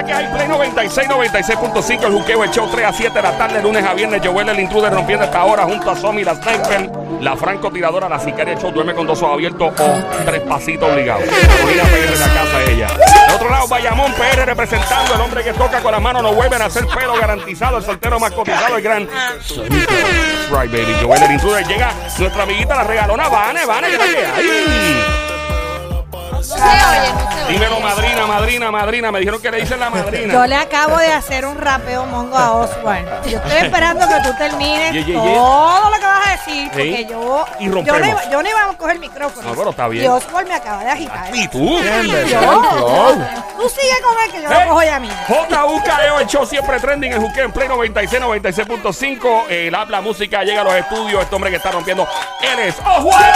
que 0.00 0.12
la 0.12 0.18
hay 0.18 0.26
Play 0.28 0.48
96, 0.48 1.08
96.5, 1.08 2.04
el 2.06 2.12
juqueo, 2.12 2.44
el 2.44 2.50
show 2.50 2.68
3 2.70 2.86
a 2.86 2.92
7 2.92 3.14
de 3.14 3.22
la 3.22 3.36
tarde, 3.36 3.62
lunes 3.62 3.84
a 3.84 3.92
viernes, 3.92 4.20
Joel 4.24 4.48
el 4.48 4.60
intruder 4.60 4.92
rompiendo 4.92 5.24
esta 5.24 5.44
hora 5.44 5.64
junto 5.64 5.90
a 5.90 5.96
Somi, 5.96 6.24
la 6.24 6.34
sniper, 6.34 6.90
la 7.20 7.36
francotiradora, 7.36 8.08
la 8.08 8.18
sicaria, 8.18 8.54
el 8.54 8.58
show 8.60 8.70
duerme 8.72 8.94
con 8.94 9.06
dos 9.06 9.22
ojos 9.22 9.34
abiertos 9.34 9.72
o 9.78 10.24
tres 10.24 10.40
pasitos 10.42 10.90
obligados. 10.90 11.24
Carolina 11.24 11.82
PR 11.84 12.12
de 12.12 12.18
la 12.18 12.34
casa 12.34 12.62
ella. 12.70 12.86
De 13.28 13.34
otro 13.34 13.50
lado, 13.50 13.68
Bayamón 13.68 14.12
PR 14.14 14.46
representando 14.46 15.14
el 15.14 15.20
hombre 15.20 15.44
que 15.44 15.52
toca 15.52 15.80
con 15.80 15.92
las 15.92 16.00
manos, 16.00 16.22
no 16.22 16.32
vuelven 16.32 16.62
a 16.62 16.66
hacer 16.66 16.86
pelo 16.86 17.14
garantizado, 17.14 17.78
el 17.78 17.84
soltero 17.84 18.18
más 18.18 18.32
cotizado, 18.32 18.76
el 18.76 18.82
gran. 18.82 19.08
Right, 20.50 20.70
baby, 20.70 20.96
Joel 21.02 21.22
el 21.22 21.32
intruder 21.32 21.66
llega, 21.66 21.92
nuestra 22.18 22.42
amiguita 22.42 22.76
la 22.76 22.84
regalona, 22.84 23.28
Vane, 23.28 23.66
Vane, 23.66 23.88
que 23.90 23.98
la 23.98 24.04
hay. 24.04 24.12
No 24.14 25.21
se 26.62 26.86
oye, 26.86 27.12
no 27.12 27.32
se 27.32 27.44
oye. 27.44 27.52
Dímelo, 27.52 27.80
madrina, 27.80 28.26
madrina, 28.26 28.70
madrina. 28.70 29.12
Me 29.12 29.18
dijeron 29.18 29.42
que 29.42 29.50
le 29.50 29.60
dicen 29.60 29.78
la 29.80 29.90
madrina. 29.90 30.32
Yo 30.32 30.46
le 30.46 30.54
acabo 30.56 30.96
de 30.96 31.12
hacer 31.12 31.44
un 31.44 31.58
rapeo 31.58 32.06
mongo 32.06 32.36
a 32.38 32.52
Oswald. 32.52 33.06
Yo 33.26 33.38
estoy 33.38 33.56
esperando 33.62 34.06
que 34.08 34.14
tú 34.22 34.34
termines 34.38 34.92
Ye, 34.92 35.04
ye, 35.04 35.12
ye. 35.12 35.18
todo 35.18 35.90
lo 35.90 35.96
que 35.98 36.06
vas 36.06 36.26
a 36.26 36.30
decir, 36.32 36.68
porque 36.70 36.96
Sí. 36.96 37.06
yo, 37.10 37.44
Y 37.58 37.64
yo, 37.64 37.70
no 37.70 37.74
rompemos. 37.76 38.08
iba, 38.08 38.30
yo 38.30 38.42
no 38.42 38.48
iba 38.48 38.62
a 38.70 38.72
coger 38.78 38.94
el 38.94 39.00
micrófono. 39.00 39.48
No, 39.48 39.54
pero 39.54 39.70
está 39.70 39.88
bien. 39.88 40.04
Y 40.04 40.08
Oswald 40.08 40.48
me 40.48 40.54
acaba 40.54 40.82
de 40.84 40.90
agitar. 40.90 41.34
¿Y 41.34 41.48
tú? 41.48 41.78
Yo, 41.82 43.14
tú 43.58 43.68
sigue 43.68 44.00
con 44.02 44.14
él 44.24 44.32
que 44.32 44.42
yo 44.42 44.48
lo 44.50 44.68
cojo 44.68 44.82
ya 44.82 44.98
mismo. 44.98 45.16
JUKEO, 45.28 46.20
el 46.20 46.26
show 46.26 46.46
siempre 46.46 46.80
trending, 46.80 47.12
el 47.12 47.20
juqueo 47.20 47.44
en 47.44 47.52
Play 47.52 47.68
96, 47.68 48.22
96.5. 48.22 49.44
El 49.48 49.74
habla 49.74 50.00
música 50.00 50.42
llega 50.44 50.62
a 50.62 50.64
los 50.64 50.74
estudios. 50.74 51.22
Este 51.22 51.34
hombre 51.34 51.50
que 51.50 51.56
está 51.56 51.70
rompiendo, 51.70 52.06
él 52.40 52.58
es 52.60 52.74
Oswald. 52.78 53.34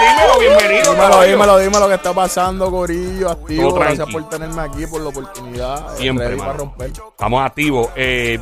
Dímelo, 0.00 0.38
bienvenido. 0.38 0.92
Dímelo, 0.92 1.10
caballo. 1.10 1.30
dímelo, 1.30 1.58
dímelo 1.58 1.88
que 1.88 1.94
está 1.94 2.12
pasando, 2.24 2.70
Corillo, 2.70 3.30
activo. 3.30 3.74
Gracias 3.74 4.08
por 4.10 4.26
tenerme 4.30 4.62
aquí, 4.62 4.86
por 4.86 5.02
la 5.02 5.08
oportunidad. 5.10 5.94
Siempre, 5.96 6.36
para 6.36 6.54
romper. 6.54 6.90
Estamos 6.90 7.44
activos. 7.44 7.88
Eh, 7.96 8.40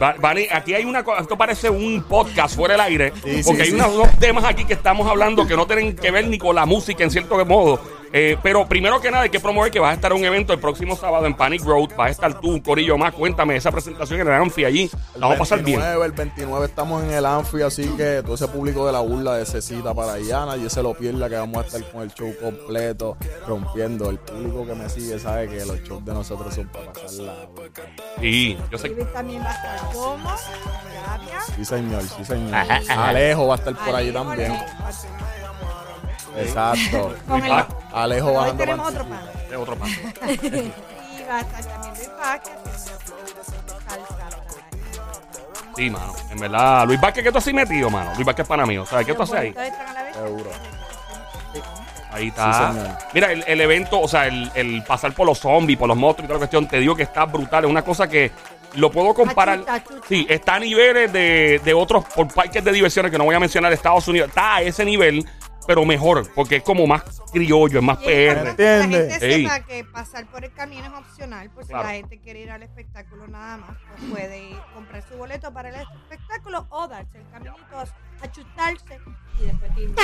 aquí 0.53 0.75
hay 0.75 0.85
una 0.85 1.03
cosa, 1.03 1.23
esto 1.23 1.37
parece 1.37 1.69
un 1.69 2.05
podcast 2.05 2.55
fuera 2.55 2.75
del 2.75 2.81
aire, 2.83 3.13
Sí, 3.25 3.43
porque 3.45 3.55
sí, 3.55 3.61
hay 3.63 3.67
sí. 3.71 3.75
unos, 3.75 3.93
unos 3.95 4.19
temas 4.19 4.45
aquí 4.45 4.65
que 4.65 4.75
estamos 4.75 5.09
hablando 5.09 5.47
que 5.47 5.57
no 5.57 5.67
tienen 5.67 5.97
que 5.97 6.13
ver 6.13 6.29
ni 6.29 6.39
con 6.39 6.55
la 6.55 6.65
música 6.65 7.03
en 7.03 7.11
cierto 7.11 7.45
modo. 7.45 7.81
Eh, 8.15 8.37
pero 8.43 8.67
primero 8.67 9.01
que 9.01 9.11
nada 9.11 9.23
hay 9.25 9.31
que 9.31 9.41
promover 9.41 9.71
que 9.71 9.81
vas 9.81 9.93
a 9.93 9.95
estar 9.95 10.13
en 10.13 10.19
un 10.19 10.25
evento 10.25 10.53
el 10.53 10.59
próximo 10.59 10.97
sábado 10.97 11.25
en 11.27 11.35
Panic 11.35 11.63
Road, 11.65 11.91
vas 11.97 12.09
a 12.09 12.11
estar 12.11 12.41
tú, 12.41 12.51
un 12.51 12.61
corillo 12.61 12.99
más, 12.99 13.15
cuéntame 13.15 13.57
esa 13.57 13.73
presentación 13.73 14.21
en 14.21 14.27
el 14.29 14.35
Anfi 14.35 14.67
allí, 14.67 14.91
la 15.15 15.29
vamos 15.29 15.37
a 15.37 15.39
pasar 15.39 15.63
bien. 15.63 15.79
29, 15.81 16.05
El 16.07 16.13
29 16.13 16.67
estamos 16.67 17.03
en 17.05 17.11
el 17.13 17.25
Anfi, 17.25 17.63
así 17.63 17.87
que 17.97 18.21
todo 18.23 18.35
ese 18.35 18.49
público 18.49 18.85
de 18.87 18.93
la 18.93 19.01
burla 19.01 19.37
de 19.37 19.45
ese 19.45 19.63
cita 19.63 19.95
para 19.95 20.13
allá, 20.15 20.45
nadie 20.45 20.69
se 20.69 20.83
lo 20.83 20.93
pierda, 20.93 21.29
que 21.31 21.37
vamos 21.37 21.65
a 21.65 21.67
estar 21.67 21.91
con 21.91 22.03
el 22.03 22.13
show 22.13 22.35
completo, 22.39 23.17
rompiendo. 23.47 24.11
El 24.11 24.19
público 24.19 24.67
que 24.67 24.75
me 24.75 24.89
sigue 24.91 25.19
sabe 25.19 25.49
que 25.49 25.65
los 25.65 25.83
shows 25.83 26.05
de 26.05 26.13
nosotros 26.13 26.55
son 26.55 26.69
para 26.69 26.93
pasarla. 26.93 27.35
Sí, 28.21 28.59
yo 28.71 28.77
sé. 28.79 28.89
Y 28.89 29.05
también 29.13 29.43
va 29.43 29.51
a 29.51 29.55
estar 29.55 29.81
Sí, 31.57 31.65
señor, 31.65 32.03
sí, 32.03 32.25
señor. 32.25 32.55
Ajá, 32.55 32.81
ajá. 32.89 33.09
Alejo 33.09 33.47
va 33.47 33.55
a 33.55 33.59
estar 33.59 33.75
por 33.75 33.95
allí 33.95 34.13
también. 34.13 34.53
Exacto. 36.37 37.15
Con 37.27 37.45
el- 37.45 37.65
Alejo 37.93 38.29
Hoy 38.29 38.35
bajando 38.35 38.57
tenemos 38.65 38.89
otro 38.89 39.05
pan. 39.07 39.21
es 39.51 39.57
otro 39.57 39.77
paso. 39.77 39.93
Y 41.23 41.25
va 41.25 41.37
a 41.37 41.41
estar 41.41 41.65
también 41.65 41.95
Luis 41.95 42.11
Vázquez. 42.19 42.53
Sí, 45.77 45.91
mano. 45.91 46.15
En 46.31 46.39
verdad, 46.39 46.87
Luis 46.87 47.01
Vázquez, 47.01 47.25
¿qué 47.25 47.33
tú 47.33 47.39
has 47.39 47.47
metido, 47.53 47.91
mano? 47.91 48.13
Luis 48.15 48.27
Vázquez 48.27 48.45
es 48.45 48.49
pana 48.49 48.67
mío. 48.67 48.85
¿Sabes 48.87 49.07
qué 49.07 49.15
tú 49.15 49.23
haces 49.23 49.35
ahí? 49.37 49.55
Seguro. 50.13 50.51
Ahí 52.13 52.29
está. 52.29 52.73
Sí. 52.73 52.79
Mira, 53.15 53.33
el, 53.33 53.43
el 53.47 53.61
evento, 53.61 53.99
o 54.01 54.09
sea, 54.09 54.27
el, 54.27 54.51
el 54.55 54.83
pasar 54.85 55.15
por 55.15 55.27
los 55.27 55.39
zombies, 55.39 55.79
por 55.79 55.89
los 55.89 55.97
monstruos 55.97 56.25
y 56.25 56.29
toda 56.29 56.35
la 56.37 56.41
cuestión, 56.41 56.69
te 56.69 56.79
digo 56.79 56.95
que 56.95 57.05
está 57.05 57.25
brutal. 57.25 57.65
Es 57.65 57.71
una 57.71 57.83
cosa 57.83 58.07
que 58.07 58.31
lo 58.75 58.91
puedo 58.91 59.15
comparar. 59.15 59.57
Achuta, 59.61 59.75
achuta. 59.75 60.07
Sí, 60.09 60.27
está 60.29 60.57
a 60.57 60.59
niveles 60.61 61.11
de, 61.13 61.61
de 61.65 61.75
otros 61.75 62.05
por 62.15 62.29
parques 62.33 62.63
de 62.63 62.73
diversiones 62.73 63.11
que 63.11 63.17
no 63.17 63.25
voy 63.25 63.35
a 63.35 63.41
mencionar 63.41 63.71
de 63.71 63.77
Estados 63.77 64.07
Unidos. 64.09 64.29
Está 64.29 64.57
a 64.57 64.63
ese 64.63 64.85
nivel, 64.85 65.27
pero 65.67 65.85
mejor, 65.85 66.29
porque 66.35 66.57
es 66.57 66.63
como 66.63 66.87
más 66.87 67.03
criollo, 67.33 67.79
es 67.79 67.85
más 67.85 67.99
Y 68.03 68.05
PR. 68.05 68.09
que 68.09 68.35
la 68.45 68.51
¿Entiende? 68.51 69.11
gente 69.11 69.27
Ey. 69.35 69.43
sepa 69.43 69.61
que 69.61 69.85
pasar 69.85 70.27
por 70.31 70.45
el 70.45 70.53
camino 70.53 70.85
es 70.87 70.93
opcional, 70.93 71.51
por 71.51 71.65
si 71.65 71.71
Claro. 71.71 71.89
la 71.89 71.95
gente 71.95 72.19
quiere 72.21 72.41
ir 72.41 72.51
al 72.51 72.63
espectáculo 72.63 73.27
nada 73.29 73.57
más, 73.59 73.71
pues 73.97 74.11
puede 74.11 74.51
ir, 74.51 74.57
comprar 74.75 75.03
su 75.09 75.17
boleto 75.17 75.53
para 75.53 75.69
el 75.71 75.75
espectáculo 76.11 76.67
o 76.71 76.89
darse 76.89 77.19
el 77.19 77.29
caminito, 77.31 77.57
achutarse 78.21 78.99
y 79.41 79.45
después 79.47 79.71
ir. 79.79 79.95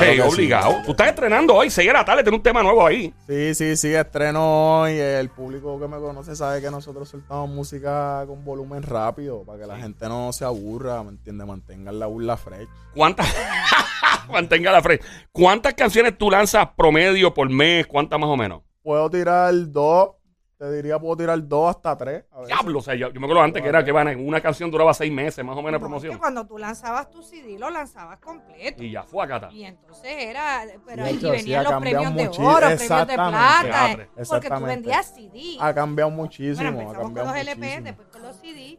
Claro 0.00 0.12
Hey, 0.12 0.16
que 0.16 0.22
sí. 0.30 0.34
obligado. 0.34 0.82
Tú 0.84 0.90
estás 0.92 1.08
estrenando 1.08 1.54
hoy, 1.54 1.70
6 1.70 1.86
de 1.86 1.92
la 1.92 2.04
tarde, 2.04 2.22
tiene 2.22 2.36
un 2.36 2.42
tema 2.42 2.62
nuevo 2.62 2.86
ahí. 2.86 3.12
Sí, 3.26 3.54
sí, 3.54 3.76
sí, 3.76 3.94
estreno 3.94 4.80
hoy. 4.82 4.92
El 4.98 5.28
público 5.30 5.78
que 5.78 5.86
me 5.88 5.98
conoce 5.98 6.34
sabe 6.34 6.60
que 6.60 6.70
nosotros 6.70 7.08
soltamos 7.08 7.48
música 7.50 8.24
con 8.26 8.44
volumen 8.44 8.82
rápido 8.82 9.42
para 9.44 9.58
que 9.60 9.66
la 9.66 9.76
gente 9.78 10.08
no 10.08 10.32
se 10.32 10.44
aburra, 10.44 11.02
¿me 11.02 11.10
entiendes? 11.10 11.46
Mantengan 11.46 11.98
la 11.98 12.06
burla 12.06 12.36
fresh. 12.36 12.68
¿Cuántas? 12.94 13.26
Mantenga 14.30 14.72
la 14.72 14.82
frente. 14.82 15.04
¿Cuántas 15.32 15.74
canciones 15.74 16.16
tú 16.16 16.30
lanzas 16.30 16.68
promedio 16.76 17.32
por 17.34 17.48
mes? 17.50 17.86
¿Cuántas 17.86 18.18
más 18.18 18.28
o 18.30 18.36
menos? 18.36 18.62
Puedo 18.82 19.10
tirar 19.10 19.52
dos, 19.70 20.10
te 20.60 20.70
diría, 20.72 20.98
puedo 20.98 21.16
tirar 21.16 21.48
dos 21.48 21.70
hasta 21.74 21.96
tres. 21.96 22.22
a 22.32 22.40
veces. 22.40 22.48
Diablo, 22.54 22.80
o 22.80 22.82
sea, 22.82 22.94
yo, 22.94 23.10
yo 23.10 23.18
me 23.18 23.24
acuerdo 23.26 23.42
antes 23.42 23.62
que 23.62 23.68
era 23.70 23.82
que 23.82 23.92
van, 23.92 24.08
una 24.20 24.42
canción 24.42 24.70
duraba 24.70 24.92
seis 24.92 25.10
meses 25.10 25.42
más 25.42 25.56
o 25.56 25.62
menos 25.62 25.72
de 25.72 25.78
No, 25.78 25.80
promoción. 25.80 26.12
que 26.12 26.18
cuando 26.18 26.46
tú 26.46 26.58
lanzabas 26.58 27.08
tu 27.10 27.22
CD, 27.22 27.58
lo 27.58 27.70
lanzabas 27.70 28.18
completo. 28.18 28.82
Y 28.84 28.90
ya 28.90 29.02
fue 29.02 29.24
acá. 29.24 29.48
Y 29.50 29.64
entonces 29.64 30.12
era, 30.18 30.64
pero 30.84 31.04
ahí 31.04 31.14
hecho, 31.14 31.28
sí, 31.28 31.32
venían 31.32 31.66
ha 31.66 31.70
los 31.70 31.80
premios 31.80 32.14
de 32.14 32.28
oro, 32.28 32.36
premios 32.36 32.60
de 32.68 32.72
Exactamente. 32.74 33.14
plata, 33.30 33.90
eh, 33.92 33.96
porque 33.96 34.04
tú 34.14 34.20
Exactamente. 34.20 34.66
vendías 34.66 35.14
CD. 35.14 35.56
Ha 35.60 35.74
cambiado 35.74 36.10
muchísimo, 36.10 36.56
Bueno, 36.72 36.78
ha 36.78 36.82
empezamos 36.82 36.94
con 36.96 37.04
cambiado 37.14 37.28
los 37.28 37.36
LP, 37.38 37.56
muchísimo. 37.60 37.84
después 37.86 38.08
con 38.08 38.22
los 38.22 38.36
CD 38.36 38.78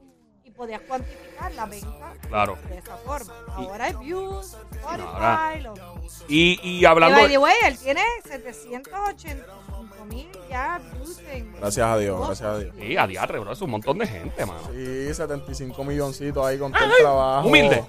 y 0.52 0.54
podías 0.54 0.82
cuantificar 0.82 1.52
la 1.54 1.66
venta 1.66 2.14
Claro. 2.28 2.58
de 2.70 2.78
esa 2.78 2.98
forma. 2.98 3.34
Ahora 3.56 3.86
hay 3.86 3.94
views, 3.96 4.58
Spotify, 4.72 5.04
ahora- 5.14 5.56
los... 5.62 5.80
Y, 6.28 6.60
y 6.62 6.80
Y 6.80 6.86
hablando. 6.86 7.18
by 7.18 7.30
the 7.30 7.38
way, 7.38 7.54
él 7.66 7.78
tiene 7.78 8.02
785 8.26 10.06
mil 10.10 10.28
ya 10.50 10.80
views 10.94 11.20
en... 11.32 11.54
Gracias 11.54 11.88
a 11.88 11.98
Dios, 11.98 12.26
gracias 12.28 12.50
a 12.50 12.58
Dios. 12.60 12.76
Sí, 12.80 12.98
a 12.98 13.08
diatre, 13.08 13.40
bro. 13.40 13.52
Es 13.52 13.62
un 13.62 13.70
montón 13.72 13.98
de 13.98 14.08
gente, 14.08 14.46
mano. 14.46 14.62
Sí, 14.74 15.14
75 15.14 15.84
milloncitos 15.84 16.46
ahí 16.46 16.58
con 16.58 16.72
todo 16.72 16.84
el 16.84 16.92
trabajo. 17.02 17.48
humilde. 17.48 17.84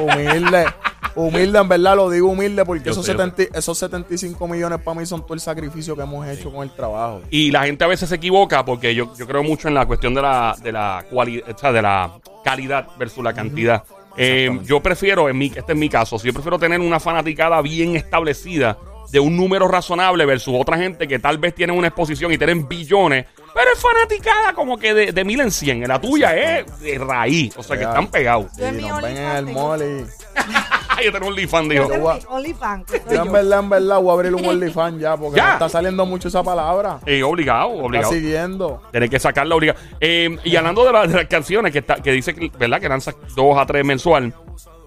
Humilde. 0.00 0.66
Humilde, 1.14 1.58
en 1.58 1.68
verdad 1.68 1.96
lo 1.96 2.10
digo 2.10 2.28
humilde 2.28 2.64
porque 2.64 2.84
Yo 2.84 2.92
esos, 2.92 3.04
sé, 3.04 3.12
yo 3.12 3.18
70 3.18 3.58
esos 3.58 3.78
75 3.78 4.48
millones 4.48 4.80
para 4.80 4.98
mí 4.98 5.06
son 5.06 5.22
todo 5.22 5.34
el 5.34 5.40
sacrificio 5.40 5.94
que 5.94 6.02
hemos 6.02 6.26
hecho 6.26 6.52
con 6.52 6.62
el 6.62 6.70
trabajo. 6.74 7.22
Y 7.30 7.50
la 7.50 7.64
gente 7.64 7.84
a 7.84 7.86
veces 7.86 8.08
se 8.08 8.14
equivoca 8.16 8.64
porque 8.64 8.94
yo, 8.94 9.14
yo 9.16 9.26
creo 9.26 9.42
mucho 9.42 9.68
en 9.68 9.74
la 9.74 9.86
cuestión 9.86 10.14
de 10.14 10.22
la, 10.22 10.56
de 10.62 10.72
la 10.72 11.04
o 11.12 11.58
sea, 11.58 11.72
de 11.72 11.82
la 11.82 12.12
calidad 12.44 12.88
versus 12.98 13.22
la 13.22 13.32
cantidad. 13.32 13.84
Eh, 14.16 14.60
yo 14.64 14.80
prefiero, 14.80 15.28
en 15.28 15.38
mi, 15.38 15.46
este 15.46 15.72
es 15.72 15.78
mi 15.78 15.88
caso, 15.88 16.18
si 16.18 16.26
yo 16.26 16.32
prefiero 16.32 16.58
tener 16.58 16.80
una 16.80 17.00
fanaticada 17.00 17.62
bien 17.62 17.96
establecida 17.96 18.76
de 19.10 19.20
un 19.20 19.36
número 19.36 19.68
razonable 19.68 20.24
versus 20.24 20.54
otra 20.58 20.78
gente 20.78 21.06
que 21.06 21.18
tal 21.18 21.38
vez 21.38 21.54
tienen 21.54 21.76
una 21.76 21.88
exposición 21.88 22.32
y 22.32 22.38
tienen 22.38 22.66
billones, 22.66 23.26
pero 23.54 23.70
es 23.72 23.78
fanaticada 23.78 24.54
como 24.54 24.78
que 24.78 24.94
de, 24.94 25.12
de 25.12 25.24
mil 25.24 25.40
en 25.40 25.50
cien. 25.50 25.86
La 25.86 26.00
tuya 26.00 26.34
es 26.36 26.80
de 26.80 26.98
raíz, 26.98 27.54
o 27.56 27.62
sea 27.62 27.76
que 27.76 27.84
están 27.84 28.08
pegados. 28.08 28.46
Sí, 28.56 28.64
mi 28.72 28.82
nos 28.88 29.02
ven 29.02 29.16
en 29.16 29.36
el 29.36 29.46
mall 29.46 29.82
y... 29.82 30.06
Yo 31.04 31.12
tengo 31.12 31.26
un 31.26 31.32
OnlyFans, 31.32 31.68
dijo. 31.68 31.88
OnlyFans, 32.28 32.86
Yo 33.10 33.22
en 33.22 33.32
verdad, 33.32 33.60
en 33.60 33.68
verdad 33.70 34.00
voy 34.00 34.10
a 34.10 34.12
abrir 34.14 34.34
un 34.34 34.44
OnlyFans 34.44 35.00
ya 35.00 35.16
porque 35.16 35.36
Ya. 35.36 35.46
me 35.46 35.52
está 35.54 35.68
saliendo 35.68 36.04
mucho 36.06 36.28
esa 36.28 36.42
palabra. 36.42 36.98
Eh, 37.06 37.22
obligado, 37.22 37.70
Está 37.72 37.84
obligado. 37.84 38.12
siguiendo. 38.12 38.82
Tienes 38.90 39.10
que 39.10 39.18
sacarla 39.18 39.54
obligado. 39.54 39.78
Eh, 40.00 40.36
y 40.44 40.56
hablando 40.56 40.84
de, 40.84 40.92
la- 40.92 41.06
de 41.06 41.14
las 41.14 41.26
canciones 41.26 41.72
que, 41.72 41.78
está, 41.78 41.96
que 41.96 42.12
dice 42.12 42.34
que, 42.34 42.50
¿verdad? 42.58 42.80
que 42.80 42.88
lanza 42.88 43.12
dos 43.34 43.56
a 43.58 43.66
tres 43.66 43.84
mensual. 43.84 44.34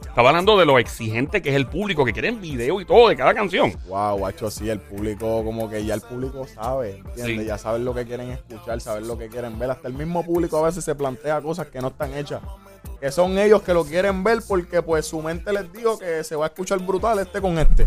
Estaba 0.02 0.30
hablando 0.30 0.58
de 0.58 0.66
lo 0.66 0.80
exigente 0.80 1.42
que 1.42 1.50
es 1.50 1.56
el 1.58 1.68
público, 1.68 2.06
que 2.06 2.14
quieren 2.14 2.40
video 2.40 2.80
y 2.80 2.86
todo 2.86 3.10
de 3.10 3.18
cada 3.18 3.34
canción. 3.34 3.74
Wow, 3.90 4.18
guacho, 4.20 4.50
sí, 4.50 4.70
el 4.70 4.80
público, 4.80 5.44
como 5.44 5.70
que 5.70 5.84
ya 5.84 5.94
el 5.94 6.00
público 6.00 6.48
sabe, 6.48 7.00
¿entiendes? 7.00 7.40
Sí. 7.42 7.46
Ya 7.46 7.58
saben 7.58 7.84
lo 7.84 7.94
que 7.94 8.06
quieren 8.06 8.32
escuchar, 8.32 8.80
saben 8.80 9.10
lo 9.10 9.18
que 9.18 9.28
quieren 9.28 9.60
ver. 9.60 9.72
Hasta 9.72 9.90
el 9.90 9.94
mismo 9.94 10.24
público 10.24 10.58
a 10.58 10.68
veces 10.68 10.86
se 10.86 10.96
plantea 10.96 11.42
cosas 11.42 11.68
que 11.68 11.82
no 11.82 11.90
están 11.90 12.14
hechas. 12.14 12.40
Que 13.06 13.12
son 13.12 13.38
ellos 13.38 13.62
que 13.62 13.72
lo 13.72 13.86
quieren 13.86 14.24
ver 14.24 14.40
porque 14.48 14.82
pues 14.82 15.06
su 15.06 15.22
mente 15.22 15.54
les 15.54 15.72
dijo 15.72 16.00
que 16.00 16.24
se 16.24 16.36
va 16.36 16.46
a 16.46 16.48
escuchar 16.48 16.80
brutal 16.80 17.20
este 17.20 17.40
con 17.40 17.56
este. 17.60 17.86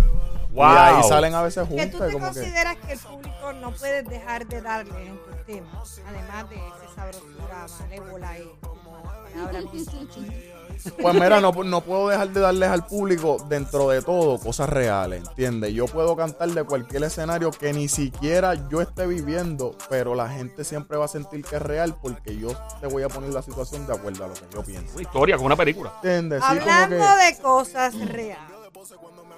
Wow. 0.52 0.64
Y 0.64 0.76
ahí 0.76 1.02
salen 1.08 1.34
a 1.34 1.42
veces 1.42 1.66
Que 1.68 1.86
tú 1.88 1.98
juntos. 1.98 2.06
te 2.06 2.12
Como 2.12 2.32
que, 2.32 2.34
consideras 2.40 2.76
que 2.76 2.92
el 2.92 2.98
público 3.00 3.52
no 3.54 3.72
puedes 3.72 4.08
dejar 4.08 4.46
de 4.46 4.62
darle 4.62 5.08
en 5.08 5.18
tus 5.18 5.44
temas, 5.44 6.00
además 6.06 6.48
de 6.50 6.54
esa 6.54 6.94
sabrosura 6.94 7.66
malévola 7.80 8.38
y 8.38 8.52
como 8.60 8.96
las 9.34 9.50
palabras. 9.50 9.64
Pues 11.00 11.14
mira, 11.14 11.40
no, 11.40 11.52
no 11.52 11.80
puedo 11.82 12.08
dejar 12.08 12.28
de 12.30 12.40
darles 12.40 12.68
al 12.70 12.86
público 12.86 13.36
dentro 13.48 13.88
de 13.88 14.02
todo 14.02 14.38
cosas 14.38 14.68
reales, 14.68 15.22
¿entiendes? 15.28 15.72
Yo 15.74 15.86
puedo 15.86 16.16
cantar 16.16 16.48
de 16.50 16.64
cualquier 16.64 17.04
escenario 17.04 17.50
que 17.50 17.72
ni 17.72 17.88
siquiera 17.88 18.54
yo 18.68 18.80
esté 18.80 19.06
viviendo, 19.06 19.76
pero 19.88 20.14
la 20.14 20.28
gente 20.28 20.64
siempre 20.64 20.96
va 20.96 21.04
a 21.06 21.08
sentir 21.08 21.44
que 21.44 21.56
es 21.56 21.62
real 21.62 21.96
porque 22.00 22.36
yo 22.36 22.50
te 22.80 22.86
voy 22.86 23.02
a 23.02 23.08
poner 23.08 23.32
la 23.32 23.42
situación 23.42 23.86
de 23.86 23.94
acuerdo 23.94 24.24
a 24.24 24.28
lo 24.28 24.34
que 24.34 24.46
yo 24.52 24.62
pienso. 24.62 24.92
Una 24.94 25.02
historia 25.02 25.36
con 25.36 25.46
una 25.46 25.56
película. 25.56 25.92
¿Entiendes? 25.96 26.42
Sí, 26.42 26.58
como 26.58 26.60
Hablando 26.70 26.96
que- 26.96 27.24
de 27.36 27.42
cosas 27.42 27.94
reales. 28.08 28.48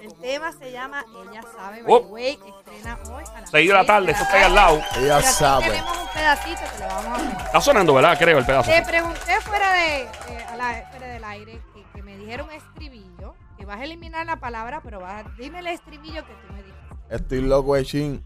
El 0.01 0.13
tema 0.15 0.51
se 0.51 0.71
llama 0.71 1.05
Ella 1.29 1.41
sabe, 1.55 1.83
by 1.83 1.93
Oh. 1.93 1.99
way, 2.07 2.31
estrena 2.33 2.97
hoy 3.11 3.23
a 3.35 3.41
las 3.41 3.49
6 3.51 3.67
de 3.67 3.73
la 3.73 3.85
tarde, 3.85 4.11
eso 4.11 4.23
está 4.23 4.35
ahí 4.37 4.43
al 4.43 4.55
lado. 4.55 4.77
Ella 4.97 5.17
Pero 5.17 5.31
sabe. 5.31 5.65
tenemos 5.69 5.97
un 5.97 6.07
pedacito 6.09 6.61
que 6.73 6.79
le 6.79 6.85
vamos 6.87 7.19
a. 7.19 7.43
Está 7.45 7.61
sonando, 7.61 7.93
¿verdad? 7.93 8.17
Creo 8.17 8.37
el 8.39 8.45
pedazo. 8.45 8.71
Te 8.71 8.81
pregunté 8.81 9.41
fuera, 9.41 9.73
de, 9.73 10.01
eh, 10.03 10.45
a 10.51 10.55
la- 10.57 10.87
fuera 10.89 11.07
del 11.07 11.23
aire 11.23 11.61
que, 11.73 11.83
que 11.93 12.01
me 12.03 12.17
dijeron 12.17 12.49
estribillo, 12.51 13.35
que 13.57 13.65
vas 13.65 13.79
a 13.79 13.83
eliminar 13.83 14.25
la 14.25 14.37
palabra, 14.37 14.81
pero 14.83 14.99
vas 14.99 15.25
a, 15.25 15.29
dime 15.37 15.59
el 15.59 15.67
estribillo 15.67 16.25
que 16.25 16.33
tú 16.33 16.53
me 16.53 16.63
dijiste. 16.63 16.81
Estoy 17.09 17.41
loco 17.41 17.75
de 17.75 17.85
chin. 17.85 18.25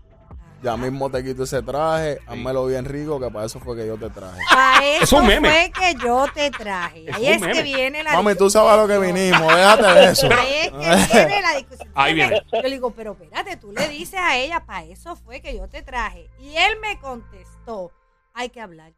Ya 0.66 0.76
mismo 0.76 1.12
te 1.12 1.24
quito 1.24 1.44
ese 1.44 1.62
traje. 1.62 2.20
Házmelo 2.26 2.66
bien 2.66 2.86
rico, 2.86 3.20
que 3.20 3.30
para 3.30 3.46
eso 3.46 3.60
fue 3.60 3.76
que 3.76 3.86
yo 3.86 3.98
te 3.98 4.10
traje. 4.10 4.42
Para 4.50 4.84
eso 4.86 5.04
Es 5.04 5.14
un 5.14 5.28
meme. 5.28 5.48
fue 5.50 5.72
que 5.72 5.94
yo 6.04 6.26
te 6.34 6.50
traje. 6.50 7.08
Es 7.08 7.16
Ahí 7.16 7.28
un 7.28 7.34
es 7.34 7.42
meme. 7.42 7.54
que 7.54 7.62
viene 7.64 8.04
la 8.04 8.14
Mami, 8.14 8.36
tú 8.36 8.50
sabes 8.50 8.72
a 8.74 8.78
lo 8.78 8.88
que 8.88 8.98
vinimos. 8.98 9.42
Déjate 9.56 9.84
de 9.94 10.06
eso. 10.06 10.28
Pero- 10.28 10.42
Ahí 10.42 10.56
es 10.66 11.08
que 11.12 11.18
viene 11.26 11.42
la 11.42 11.52
discusión. 11.56 11.92
Ahí 11.94 12.14
viene. 12.16 12.42
Yo 12.52 12.62
le 12.64 12.70
digo, 12.72 12.92
pero 12.92 13.12
espérate, 13.12 13.58
tú 13.58 13.72
le 13.72 13.88
dices 13.90 14.20
a 14.20 14.38
ella, 14.38 14.66
para 14.66 14.84
eso 14.86 15.16
fue 15.16 15.40
que 15.40 15.56
yo 15.56 15.68
te 15.70 15.84
traje. 15.84 16.28
Y 16.40 16.56
él 16.58 16.80
me 16.82 17.00
contestó, 17.00 17.92
hay 18.34 18.50
que 18.50 18.60
hablar. 18.60 18.92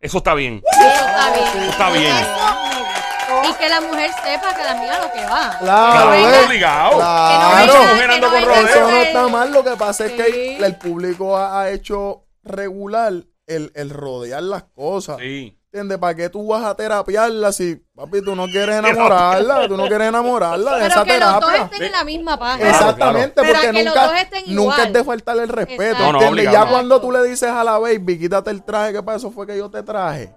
Eso 0.00 0.18
está 0.18 0.34
bien. 0.34 0.62
Eso 0.70 0.80
está 0.88 1.32
bien. 1.32 1.68
Está 1.70 1.90
bien. 1.90 2.16
Eso 2.16 2.30
me 2.30 2.78
gustó. 2.78 3.50
Y 3.50 3.52
que 3.54 3.68
la 3.68 3.80
mujer 3.80 4.10
sepa 4.24 4.54
que 4.54 4.64
la 4.64 4.70
amiga 4.72 4.98
lo 5.00 5.12
que 5.12 5.24
va. 5.26 5.56
Claro, 5.58 6.10
¿ves? 6.10 6.46
obligado. 6.46 6.96
Claro. 6.96 7.82
Mujer 7.82 8.10
anda 8.10 8.28
con 8.30 8.38
que 8.38 8.44
rodeo. 8.44 8.66
Eso 8.68 8.80
no 8.90 8.96
está 8.96 9.28
mal. 9.28 9.52
Lo 9.52 9.64
que 9.64 9.76
pasa 9.76 10.06
es 10.06 10.12
que 10.12 10.24
Sí. 10.58 10.64
el 10.64 10.76
público 10.76 11.36
ha, 11.36 11.60
ha 11.62 11.70
hecho 11.70 12.24
regular 12.44 13.12
el, 13.46 13.72
el 13.74 13.90
rodear 13.90 14.42
las 14.42 14.64
cosas. 14.64 15.18
Sí. 15.18 15.57
¿Entiendes? 15.70 15.98
¿Para 15.98 16.14
qué 16.14 16.30
tú 16.30 16.46
vas 16.48 16.64
a 16.64 16.74
terapiarla 16.74 17.52
si, 17.52 17.76
papi, 17.94 18.22
tú 18.24 18.34
no 18.34 18.46
quieres 18.46 18.76
enamorarla? 18.78 19.68
Tú 19.68 19.76
no 19.76 19.86
quieres 19.86 20.08
enamorarla 20.08 20.76
de 20.76 20.80
Pero 20.80 20.94
esa 20.94 21.04
que 21.04 21.18
los 21.20 21.32
dos 21.34 21.40
terapia. 21.52 21.64
estén 21.64 21.82
en 21.82 21.92
la 21.92 22.04
misma 22.04 22.38
página. 22.38 22.70
Exactamente, 22.70 23.32
Pero 23.36 23.52
porque 23.52 23.66
que 23.66 23.72
los 23.72 23.84
nunca, 23.84 24.02
dos 24.06 24.12
nunca 24.46 24.50
igual. 24.74 24.86
es 24.86 24.92
de 24.94 25.04
faltarle 25.04 25.42
el 25.42 25.48
respeto, 25.50 25.82
Exacto. 25.82 26.12
No, 26.12 26.30
no, 26.30 26.42
ya 26.42 26.66
cuando 26.70 27.00
tú 27.02 27.12
le 27.12 27.22
dices 27.24 27.50
a 27.50 27.62
la 27.64 27.78
baby, 27.78 28.18
quítate 28.18 28.50
el 28.50 28.62
traje, 28.62 28.94
que 28.94 29.02
para 29.02 29.18
eso 29.18 29.30
fue 29.30 29.46
que 29.46 29.58
yo 29.58 29.70
te 29.70 29.82
traje. 29.82 30.32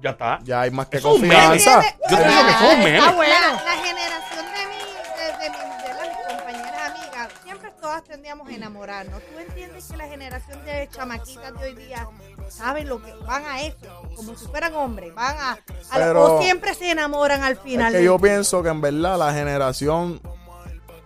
Ya 0.00 0.10
está. 0.10 0.38
ya 0.42 0.62
hay 0.62 0.70
más 0.70 0.86
que 0.88 1.00
confianza. 1.00 1.82
Yo 2.10 2.16
te 2.16 2.24
digo 2.24 2.40
que 2.44 2.50
es 2.50 2.72
un 2.74 2.78
meme. 2.84 2.98
Está 2.98 3.10
bueno. 3.12 3.32
La, 3.32 3.64
la 3.64 3.82
generación 3.82 4.44
de, 4.54 4.66
mi, 4.68 4.80
de, 5.16 5.44
de, 5.44 5.50
mi- 5.50 5.82
de 5.82 5.94
las 5.94 6.26
compañeras 6.28 6.90
amigas, 6.90 7.28
siempre 7.42 7.70
todas 7.84 8.02
tendíamos 8.04 8.48
a 8.48 8.52
enamorarnos. 8.54 9.20
¿Tú 9.20 9.38
entiendes 9.38 9.84
que 9.90 9.96
la 9.98 10.06
generación 10.08 10.64
de 10.64 10.88
chamaquitas 10.90 11.52
de 11.60 11.64
hoy 11.66 11.74
día 11.74 12.08
saben 12.48 12.88
lo 12.88 13.02
que 13.02 13.12
van 13.26 13.44
a 13.44 13.60
eso? 13.60 13.76
Como 14.16 14.34
si 14.38 14.46
fueran 14.46 14.74
hombres, 14.74 15.14
van 15.14 15.36
a... 15.36 15.50
a 15.52 15.58
Pero- 15.92 16.36
o 16.36 16.42
siempre 16.42 16.72
se 16.74 16.90
enamoran 16.92 17.42
al 17.42 17.52
Es 17.52 17.58
final. 17.60 17.92
que 17.92 18.02
yo 18.02 18.18
pienso 18.18 18.62
que 18.62 18.70
en 18.70 18.80
verdad 18.80 19.18
la 19.18 19.34
generación 19.34 20.18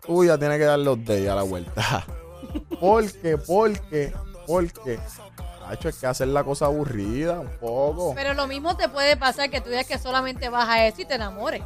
tuya 0.06 0.38
tiene 0.38 0.56
que 0.56 0.64
darle 0.66 0.84
los 0.84 1.04
de 1.04 1.28
a 1.28 1.34
la 1.34 1.42
vuelta. 1.42 2.06
porque, 2.80 3.36
porque, 3.38 4.12
porque, 4.46 5.00
Hacho, 5.66 5.88
es 5.88 5.96
que 5.96 6.06
hacer 6.06 6.28
la 6.28 6.44
cosa 6.44 6.66
aburrida 6.66 7.40
un 7.40 7.50
poco. 7.58 8.14
Pero 8.14 8.34
lo 8.34 8.46
mismo 8.46 8.76
te 8.76 8.88
puede 8.88 9.16
pasar 9.16 9.50
que 9.50 9.60
tú 9.60 9.69
digas 9.69 9.84
que 9.86 9.98
solamente 9.98 10.48
vas 10.48 10.69
a 10.69 10.86
eso 10.86 11.02
y 11.02 11.06
te 11.06 11.16
enamores. 11.16 11.60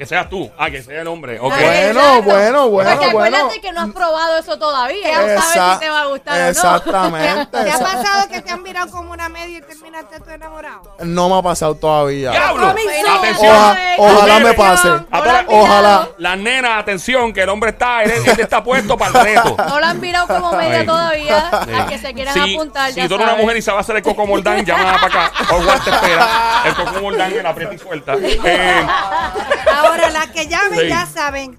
Que 0.00 0.06
seas 0.06 0.30
tú. 0.30 0.50
Ah, 0.56 0.70
que 0.70 0.82
sea 0.82 1.02
el 1.02 1.08
hombre. 1.08 1.38
Bueno, 1.38 2.22
bueno, 2.22 2.68
bueno, 2.70 2.90
Porque 2.90 3.12
bueno. 3.12 3.36
acuérdate 3.36 3.60
que 3.60 3.70
no 3.70 3.82
has 3.82 3.90
probado 3.90 4.38
eso 4.38 4.58
todavía. 4.58 5.18
No 5.20 5.42
sabes 5.42 5.74
si 5.74 5.80
te 5.80 5.90
va 5.90 6.00
a 6.00 6.06
gustar 6.06 6.36
o 6.40 6.42
no. 6.42 6.48
Exactamente. 6.48 7.46
¿Te 7.64 7.70
ha 7.70 7.78
pasado 7.78 8.28
que 8.30 8.40
te 8.40 8.50
han 8.50 8.62
mirado 8.62 8.90
como 8.90 9.12
una 9.12 9.28
media 9.28 9.58
y 9.58 9.60
terminaste 9.60 10.18
tú 10.20 10.30
enamorado? 10.30 10.96
No 11.00 11.28
me 11.28 11.38
ha 11.38 11.42
pasado 11.42 11.74
todavía. 11.74 12.30
¡Diablo! 12.30 12.74
Pero- 12.74 13.10
Atención. 13.12 13.54
Oja- 13.54 13.76
ojalá 13.98 14.38
me 14.38 14.54
pase. 14.54 14.88
Todas- 14.88 15.44
Ojalá. 15.48 16.08
Las 16.16 16.38
nenas, 16.38 16.80
atención, 16.80 17.34
que 17.34 17.42
el 17.42 17.50
hombre 17.50 17.68
está, 17.72 18.02
él, 18.02 18.10
él 18.24 18.40
está 18.40 18.64
puesto 18.64 18.96
para 18.96 19.20
el 19.20 19.26
reto. 19.26 19.54
No 19.68 19.80
la 19.80 19.90
han 19.90 20.00
mirado 20.00 20.26
como 20.28 20.52
media 20.52 20.78
Ay. 20.80 20.86
todavía. 20.86 21.50
Sí. 21.66 21.74
A 21.78 21.86
que 21.86 21.98
se 21.98 22.14
quieran 22.14 22.32
Si- 22.32 22.54
apuntar. 22.54 22.88
Si 22.90 22.96
ya 23.02 23.06
tú 23.06 23.16
eres 23.16 23.24
una 23.24 23.32
sabes. 23.32 23.42
mujer 23.44 23.56
y 23.58 23.62
se 23.62 23.70
va 23.70 23.76
a 23.76 23.80
hacer 23.82 23.96
el 23.96 24.02
coco 24.02 24.26
moldán, 24.26 24.64
llama 24.64 24.94
para 24.98 25.26
acá. 25.26 25.54
O 25.54 25.60
igual 25.60 25.78
te 25.84 25.90
espera. 25.90 26.26
El 26.64 26.74
coco 26.74 27.00
moldán 27.02 27.30
que 27.32 27.42
la 27.42 27.50
aprieta 27.50 27.74
y 27.74 27.78
suelta. 27.78 28.14
Eh, 28.42 28.86
Ahora, 29.90 30.10
las 30.10 30.26
que 30.28 30.46
llamen 30.46 30.80
Sí. 30.80 30.88
ya 30.88 31.06
saben, 31.06 31.58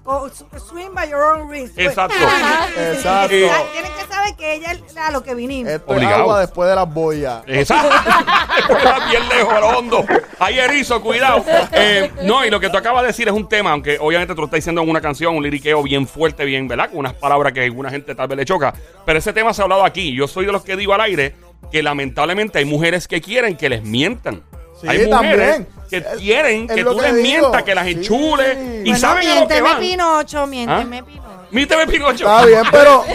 swing 0.68 0.90
by 0.94 1.08
your 1.10 1.20
own 1.22 1.50
risk. 1.50 1.74
Pues, 1.74 1.86
Exacto. 1.88 2.14
Exacto. 2.92 3.36
Ya 3.36 3.62
Tienen 3.72 3.92
que 3.92 4.12
saber 4.12 4.34
que 4.36 4.54
ella 4.54 4.72
es 4.72 4.96
a 4.96 5.10
lo 5.10 5.22
que 5.22 5.34
vinimos. 5.34 5.72
Esto 5.72 5.92
es 5.92 5.96
Obligado. 5.96 6.22
agua 6.22 6.40
después 6.40 6.68
de 6.68 6.74
las 6.74 6.92
boyas. 6.92 7.42
Exacto. 7.46 7.88
Está 8.76 9.08
bien 9.08 9.28
lejos, 9.28 9.52
a 9.52 9.60
lo 9.60 9.68
hondo. 9.78 10.04
Hay 10.38 10.58
erizo, 10.58 11.00
cuidado. 11.00 11.44
Eh, 11.72 12.10
no, 12.24 12.44
y 12.44 12.50
lo 12.50 12.58
que 12.60 12.68
tú 12.70 12.76
acabas 12.76 13.02
de 13.02 13.08
decir 13.08 13.28
es 13.28 13.34
un 13.34 13.48
tema, 13.48 13.72
aunque 13.72 13.98
obviamente 14.00 14.34
tú 14.34 14.40
lo 14.40 14.46
estás 14.46 14.58
diciendo 14.58 14.82
en 14.82 14.88
una 14.90 15.00
canción, 15.00 15.36
un 15.36 15.42
liriqueo 15.42 15.82
bien 15.82 16.06
fuerte, 16.06 16.44
bien, 16.44 16.68
¿verdad? 16.68 16.90
Con 16.90 16.98
unas 16.98 17.14
palabras 17.14 17.52
que 17.52 17.60
a 17.60 17.64
alguna 17.64 17.90
gente 17.90 18.14
tal 18.14 18.28
vez 18.28 18.36
le 18.38 18.44
choca. 18.44 18.74
Pero 19.04 19.18
ese 19.18 19.32
tema 19.32 19.52
se 19.54 19.62
ha 19.62 19.64
hablado 19.64 19.84
aquí. 19.84 20.14
Yo 20.14 20.26
soy 20.28 20.46
de 20.46 20.52
los 20.52 20.62
que 20.64 20.76
digo 20.76 20.94
al 20.94 21.00
aire 21.02 21.34
que 21.70 21.82
lamentablemente 21.82 22.58
hay 22.58 22.64
mujeres 22.64 23.08
que 23.08 23.20
quieren 23.20 23.56
que 23.56 23.68
les 23.68 23.82
mientan. 23.82 24.42
Sí, 24.82 24.88
hay 24.88 25.06
mujeres 25.06 25.10
también. 25.10 25.68
que 25.88 26.02
quieren 26.18 26.66
es 26.68 26.76
que 26.76 26.84
tú 26.84 26.96
que 26.96 27.02
les 27.02 27.14
digo. 27.14 27.22
mientas, 27.40 27.62
que 27.62 27.74
las 27.74 27.84
Sí. 27.86 27.90
enchules 27.92 28.56
y 28.58 28.82
Bueno, 28.90 28.98
saben 28.98 29.26
a 29.28 29.34
lo 29.40 29.48
que 29.48 29.54
miénteme 29.54 29.60
van. 29.62 29.80
Pinocho, 29.80 30.46
miénteme 30.46 30.98
¿Ah? 30.98 31.04
Pinocho. 31.52 31.76
Míteme, 31.76 31.86
Pinocho. 31.86 32.24
Está 32.24 32.44
bien, 32.46 32.62
pero. 32.70 33.04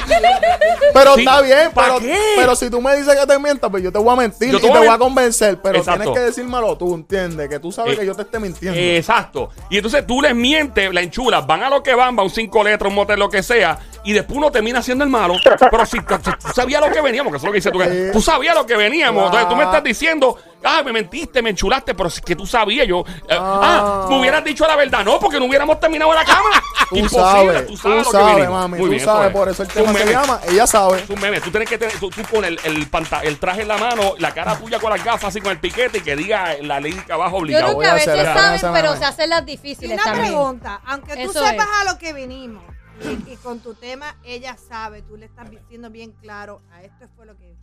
Pero 0.94 1.14
Sí, 1.16 1.20
está 1.20 1.42
bien, 1.42 1.72
¿pa' 1.74 1.84
pero, 1.84 2.00
qué? 2.00 2.18
pero 2.38 2.56
si 2.56 2.70
tú 2.72 2.82
me 2.82 2.96
dices 2.96 3.16
que 3.16 3.28
te 3.28 3.38
mientas, 3.38 3.70
pues 3.70 3.84
yo 3.84 3.92
te 3.92 4.00
voy 4.00 4.12
a 4.14 4.16
mentir 4.16 4.50
Yo 4.52 4.58
y 4.58 4.62
te 4.62 4.68
te 4.68 4.70
voy 4.70 4.78
a 4.78 4.80
voy 4.80 4.88
a 4.88 4.92
men- 4.92 5.00
convencer. 5.00 5.60
Pero 5.62 5.78
Exacto. 5.80 6.02
tienes 6.02 6.20
que 6.20 6.26
decírmelo 6.26 6.76
tú, 6.78 6.96
¿entiendes? 6.96 7.50
Que 7.50 7.60
tú 7.60 7.72
sabes 7.72 7.94
Eh, 7.94 8.00
que 8.00 8.06
yo 8.06 8.16
te 8.16 8.24
esté 8.24 8.40
mintiendo. 8.40 8.80
Exacto. 8.80 9.50
Y 9.70 9.78
entonces 9.78 10.08
tú 10.08 10.22
les 10.22 10.34
mientes, 10.34 10.92
la 10.92 11.02
enchulas, 11.02 11.46
van 11.46 11.62
a 11.64 11.70
lo 11.70 11.84
que 11.84 11.94
van, 11.94 12.18
va 12.18 12.24
un 12.24 12.32
cinco 12.32 12.64
letras, 12.64 12.90
un 12.90 12.96
motel, 12.96 13.20
lo 13.20 13.30
que 13.30 13.44
sea, 13.44 13.78
y 14.06 14.14
después 14.14 14.38
uno 14.38 14.50
termina 14.50 14.82
siendo 14.82 15.04
el 15.04 15.10
malo. 15.12 15.36
Pero 15.44 15.86
si 15.86 16.00
tú, 16.00 16.16
tú 16.18 16.48
sabías 16.56 16.82
lo 16.82 16.92
que 16.92 17.02
veníamos, 17.02 17.32
que 17.32 17.38
eso 17.38 17.46
es 17.46 17.48
lo 17.48 17.52
que 17.52 17.58
dice 17.58 17.72
tú, 17.72 17.80
que 17.80 18.06
Sí. 18.08 18.12
tú 18.14 18.22
sabías 18.22 18.56
lo 18.56 18.66
que 18.66 18.76
veníamos. 18.76 19.26
Entonces 19.26 19.50
tú 19.50 19.56
me 19.56 19.64
Ah. 19.64 19.66
estás 19.68 19.84
diciendo, 19.84 20.38
ah, 20.64 20.82
me 20.84 20.94
mentiste, 20.94 21.42
me 21.44 21.52
enchulaste, 21.52 21.94
pero 21.94 22.08
es 22.10 22.20
que 22.22 22.36
tú 22.36 22.48
sabías 22.48 22.88
yo. 22.88 23.02
eh, 23.30 23.38
ah. 23.40 24.06
Ah. 24.06 24.08
me 24.10 24.20
hubieras 24.20 24.44
dicho 24.44 24.66
la 24.66 24.76
verdad, 24.76 25.04
no, 25.06 25.20
porque 25.20 25.38
no 25.40 25.46
hubiéramos 25.46 25.80
terminado 25.80 26.12
en 26.12 26.18
la 26.18 26.26
cama. 26.26 26.50
Tú 26.90 26.96
Imposible, 26.96 27.22
sabes, 27.24 27.68
tú 27.68 27.72
tú 27.74 27.78
sabes 27.78 27.98
lo 28.06 28.12
que 28.12 28.18
sabes, 28.18 28.50
mami, 28.50 28.78
Muy 28.78 28.86
tú 28.86 28.90
bien, 28.92 29.04
sabes, 29.06 29.28
es. 29.28 29.34
por 29.34 29.50
eso 29.50 29.64
el 29.64 29.70
tema 29.70 29.94
se 29.94 30.06
llama, 30.12 30.40
ella 30.48 30.68
sabe. 30.68 31.00
Es 31.02 31.10
un 31.10 31.20
meme. 31.20 31.42
Tú 31.42 31.50
tienes 31.52 31.68
que 31.70 31.78
tener, 31.78 32.00
tú, 32.00 32.10
tú 32.10 32.22
con 32.32 32.46
el, 32.46 32.58
el, 32.64 32.88
panta- 32.90 33.22
el 33.24 33.38
traje 33.40 33.64
en 33.64 33.68
la 33.68 33.78
mano, 33.78 34.14
la 34.20 34.34
cara 34.34 34.58
tuya 34.58 34.80
con 34.80 34.90
las 34.92 35.04
gafas, 35.04 35.26
así 35.26 35.42
con 35.42 35.52
el 35.52 35.60
piquete 35.60 35.98
y 35.98 36.02
que 36.02 36.16
diga 36.16 36.54
la 36.62 36.80
ley 36.80 36.94
que 36.94 37.12
abajo 37.12 37.38
Yo 37.38 37.42
obligado. 37.44 37.66
creo 37.66 37.76
voy 37.76 37.84
que 37.86 37.92
a 37.92 37.94
veces 37.96 38.24
saben, 38.24 38.74
pero 38.74 38.96
se 38.96 39.04
hacen 39.06 39.30
las 39.30 39.42
Y 39.42 39.46
difíciles 39.46 39.94
una 39.96 40.04
también. 40.04 40.28
pregunta, 40.28 40.82
aunque 40.86 41.14
tú 41.26 41.32
Eso 41.32 41.46
sepas 41.46 41.68
es. 41.68 41.82
a 41.88 41.92
lo 41.92 41.98
que 42.00 42.14
vinimos 42.14 42.64
y, 43.04 43.32
y 43.34 43.36
con 43.44 43.60
tu 43.60 43.74
tema 43.74 44.16
ella 44.24 44.56
sabe, 44.58 45.02
tú 45.02 45.18
le 45.18 45.26
estás 45.26 45.50
diciendo 45.52 45.90
bien 45.90 46.14
claro, 46.22 46.62
a 46.72 46.84
esto 46.84 47.08
fue 47.16 47.26
lo 47.26 47.36
que... 47.38 47.56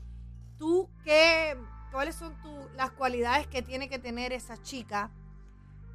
¿Tú 0.59 0.89
qué, 1.03 1.57
cuáles 1.91 2.15
son 2.15 2.35
tu, 2.43 2.69
las 2.77 2.91
cualidades 2.91 3.47
que 3.47 3.63
tiene 3.63 3.89
que 3.89 3.99
tener 3.99 4.33
esa 4.33 4.61
chica 4.63 5.11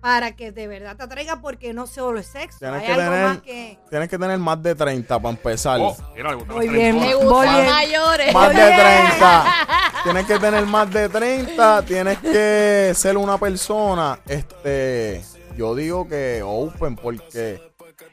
para 0.01 0.35
que 0.35 0.51
de 0.51 0.67
verdad 0.67 0.95
te 0.95 1.03
atraiga? 1.03 1.41
Porque 1.41 1.73
no 1.73 1.87
solo 1.87 2.19
es 2.19 2.27
sexo, 2.27 2.59
Tienes 2.59 2.81
hay 2.81 2.85
que 2.87 2.93
algo 2.93 3.05
tener- 3.11 3.27
más 3.27 3.37
que... 3.39 3.79
Tienes 3.89 4.09
que 4.09 4.17
tener 4.17 4.37
más 4.39 4.63
de 4.63 4.75
30 4.75 5.19
para 5.19 5.29
empezar. 5.29 5.79
Oh, 5.81 5.95
mira, 6.15 6.35
Muy 6.35 6.67
bien. 6.69 6.97
Voy 6.99 7.13
gustan 7.13 7.65
mayores. 7.65 8.33
Más 8.33 8.55
de 8.55 8.63
Oye. 8.63 8.75
30. 8.75 9.55
Tienes 10.03 10.25
que 10.25 10.39
tener 10.39 10.65
más 10.65 10.91
de 10.91 11.09
30. 11.09 11.81
Tienes 11.83 12.17
que 12.19 12.91
ser 12.95 13.17
una 13.17 13.37
persona, 13.37 14.19
este, 14.27 15.21
yo 15.57 15.75
digo 15.75 16.07
que 16.07 16.41
open 16.43 16.95
porque 16.95 17.61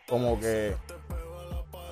como 0.09 0.38
que 0.40 0.76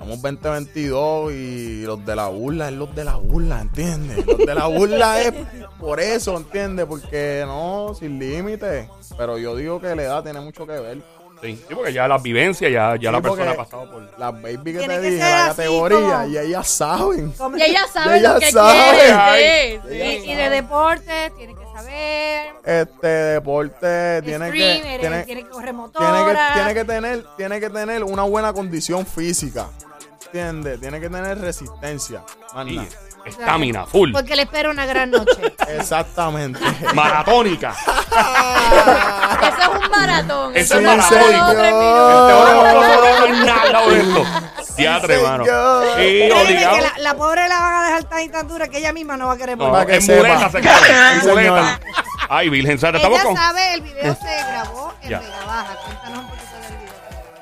estamos 0.05 0.23
2022 0.23 1.33
y 1.33 1.83
los 1.83 2.05
de 2.05 2.17
la 2.17 2.29
burla 2.29 2.69
es 2.69 2.75
los 2.75 2.95
de 2.95 3.05
la 3.05 3.17
burla, 3.17 3.61
¿entiendes? 3.61 4.25
Los 4.27 4.39
de 4.39 4.55
la 4.55 4.67
burla 4.67 5.23
es 5.23 5.33
por 5.81 6.01
eso, 6.01 6.37
¿entiendes? 6.37 6.87
Porque 6.87 7.45
no, 7.47 7.95
sin 7.99 8.19
límite. 8.19 8.89
Pero 9.17 9.39
yo 9.39 9.57
digo 9.57 9.81
que 9.81 9.95
la 9.95 10.03
edad 10.03 10.23
tiene 10.23 10.41
mucho 10.41 10.67
que 10.67 10.73
ver. 10.79 10.99
Sí, 11.43 11.57
sí, 11.69 11.75
porque 11.75 11.93
ya 11.93 12.09
las 12.09 12.23
vivencias, 12.23 12.71
ya, 12.73 12.97
ya 12.97 13.11
Sí, 13.11 13.13
la 13.13 13.21
persona 13.21 13.51
ha 13.51 13.55
pasado 13.57 13.91
por. 13.91 14.19
Las 14.19 14.33
baby 14.41 14.73
que 14.73 14.79
Tiene 14.79 14.97
te 14.97 15.03
que 15.03 15.11
dije, 15.11 15.19
la 15.21 15.47
así 15.47 15.57
categoría, 15.57 15.99
como- 15.99 16.27
y 16.29 16.39
ellas 16.39 16.69
saben. 16.69 17.35
Y 17.57 17.63
ella 17.63 17.87
sabe 17.93 18.19
Ella 18.19 18.33
lo 18.35 18.41
que 18.41 18.53
sabe. 18.53 18.79
quiere. 18.95 19.13
Ay. 19.13 19.81
Sí, 19.87 19.95
y, 19.95 20.21
sí. 20.25 20.31
y 20.31 20.35
de 20.37 20.49
deporte, 20.51 21.33
tiene 21.37 21.55
que 21.55 21.65
saber... 21.77 22.47
Este 22.65 23.07
deporte 23.07 24.23
tiene 24.23 24.51
que, 24.53 24.99
tiene, 25.01 25.25
tiene 25.25 25.43
que 25.43 25.51
correr 25.51 25.75
tiene 25.75 26.25
que, 26.25 26.39
tiene 26.55 26.75
que 26.75 26.85
tener, 26.85 27.27
tiene 27.37 27.61
que 27.61 27.69
tener 27.71 28.05
una 28.05 28.23
buena 28.23 28.55
condición 28.55 29.05
física. 29.05 29.67
¿Entiendes? 30.39 30.81
Tiene 30.81 31.01
que 31.01 31.09
tener 31.09 31.39
resistencia. 31.41 32.25
Más 32.55 32.67
Sí, 32.67 32.75
nada. 32.77 32.89
Estamina, 33.25 33.87
full. 33.87 34.11
Porque 34.13 34.35
le 34.35 34.43
espera 34.43 34.69
una 34.69 34.85
gran 34.85 35.13
noche. 35.13 35.55
Exactamente. 35.69 36.59
Maratónica. 36.93 37.71
Eso 38.11 39.63
es 39.63 39.69
un 39.69 39.91
maratón. 39.91 40.57
Eso 40.57 40.75
es 40.75 40.83
no 40.83 40.97
maratón. 40.97 41.23
solo 41.23 41.39
dos, 41.39 41.55
tres 41.55 41.71
Señor. 41.71 42.11
Este 42.11 42.33
oro 42.35 42.65
no 42.65 43.45
nada 43.47 43.87
de 43.87 44.01
esto. 44.01 44.25
Teatro, 44.77 45.15
hermano. 45.15 45.45
señor. 45.45 45.85
Sí, 45.87 46.01
Créeme 46.03 46.43
obligado. 46.43 46.75
que 46.77 46.83
la, 46.83 46.93
la 46.99 47.15
pobre 47.15 47.49
la 47.49 47.59
van 47.61 47.75
a 47.77 47.83
dejar 47.87 48.05
tan 48.05 48.21
y 48.23 48.29
tan 48.29 48.49
dura 48.49 48.67
que 48.69 48.79
ella 48.79 48.93
misma 48.93 49.17
no 49.17 49.29
va 49.29 49.35
a 49.35 49.37
querer 49.37 49.57
No, 49.57 49.69
volver. 49.71 49.87
Para 49.87 49.99
que 50.01 50.05
en 50.05 50.17
muleta 50.19 50.51
se. 50.51 50.59
En 50.59 51.21
Sí, 51.23 51.29
muleta. 51.29 51.81
Ay, 52.29 52.49
Virgen 52.49 52.79
Santa, 52.81 52.97
estamos 52.99 53.21
Ella 53.21 53.29
con. 53.29 53.37
sabe, 53.37 53.75
el 53.75 53.81
video 53.83 54.15
se 54.17 54.45
grabó 54.51 54.93
en 55.03 55.11
Ya. 55.11 55.21
Vega 55.21 55.45
Baja. 55.47 55.77
Cuéntanos 55.85 56.19
un. 56.25 56.34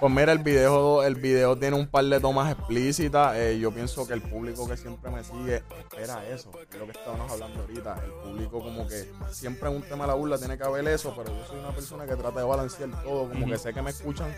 Pues 0.02 0.12
mira, 0.12 0.32
el 0.32 0.40
video, 0.40 1.04
el 1.04 1.14
video 1.14 1.56
tiene 1.56 1.76
un 1.76 1.86
par 1.86 2.04
de 2.04 2.18
tomas 2.18 2.50
explícitas. 2.50 3.36
Eh, 3.36 3.60
yo 3.60 3.70
pienso 3.70 4.04
que 4.04 4.14
el 4.14 4.20
público 4.20 4.66
que 4.66 4.76
siempre 4.76 5.12
me 5.12 5.22
sigue 5.22 5.62
espera 5.78 6.26
eso. 6.28 6.50
Es 6.72 6.76
lo 6.76 6.86
que 6.86 6.90
estábamos 6.90 7.30
hablando 7.30 7.60
ahorita. 7.60 8.02
El 8.04 8.10
público 8.10 8.58
como 8.58 8.88
que 8.88 9.08
siempre 9.30 9.70
en 9.70 9.76
un 9.76 9.82
tema 9.82 10.02
de 10.02 10.08
la 10.08 10.14
burla 10.14 10.38
tiene 10.38 10.58
que 10.58 10.64
haber 10.64 10.88
eso, 10.88 11.14
pero 11.16 11.28
yo 11.32 11.46
soy 11.46 11.60
una 11.60 11.70
persona 11.70 12.04
que 12.04 12.16
trata 12.16 12.40
de 12.40 12.44
balancear 12.44 12.90
todo. 13.04 13.28
Como 13.28 13.46
que 13.46 13.56
sé 13.56 13.72
que 13.72 13.80
me 13.80 13.90
escuchan 13.90 14.34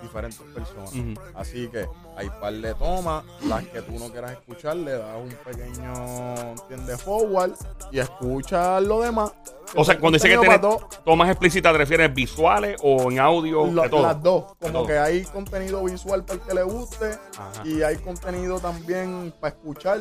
diferentes 0.00 0.40
personas. 0.54 1.18
Así 1.34 1.66
que 1.66 1.88
hay 2.16 2.30
par 2.40 2.52
de 2.52 2.74
tomas, 2.74 3.24
las 3.44 3.64
que 3.64 3.82
tú 3.82 3.98
no 3.98 4.12
quieras 4.12 4.30
escuchar, 4.30 4.76
le 4.76 4.92
das 4.92 5.16
un 5.20 5.30
pequeño, 5.52 6.36
¿entiendes? 6.52 7.02
Forward 7.02 7.54
y 7.90 7.98
escuchas 7.98 8.84
lo 8.84 9.00
demás. 9.00 9.32
O 9.74 9.84
sea, 9.84 9.98
cuando 9.98 10.16
dice 10.16 10.28
que 10.28 10.38
tiene 10.38 10.60
tomas 11.04 11.28
explícitas, 11.30 11.72
¿te 11.72 11.78
refieres 11.78 12.14
visuales 12.14 12.76
o 12.82 13.10
en 13.10 13.18
audio? 13.18 13.66
Lo- 13.66 13.82
de 13.82 13.88
todo. 13.88 14.02
las 14.02 14.22
dos. 14.22 14.44
Como 14.60 14.72
todo. 14.72 14.86
que 14.86 14.98
hay 14.98 15.22
contenido 15.24 15.82
visual 15.84 16.24
para 16.24 16.40
el 16.40 16.46
que 16.46 16.54
le 16.54 16.62
guste 16.62 17.06
Ajá. 17.36 17.62
y 17.64 17.82
hay 17.82 17.96
contenido 17.96 18.58
también 18.60 19.32
para 19.40 19.54
escuchar 19.54 20.00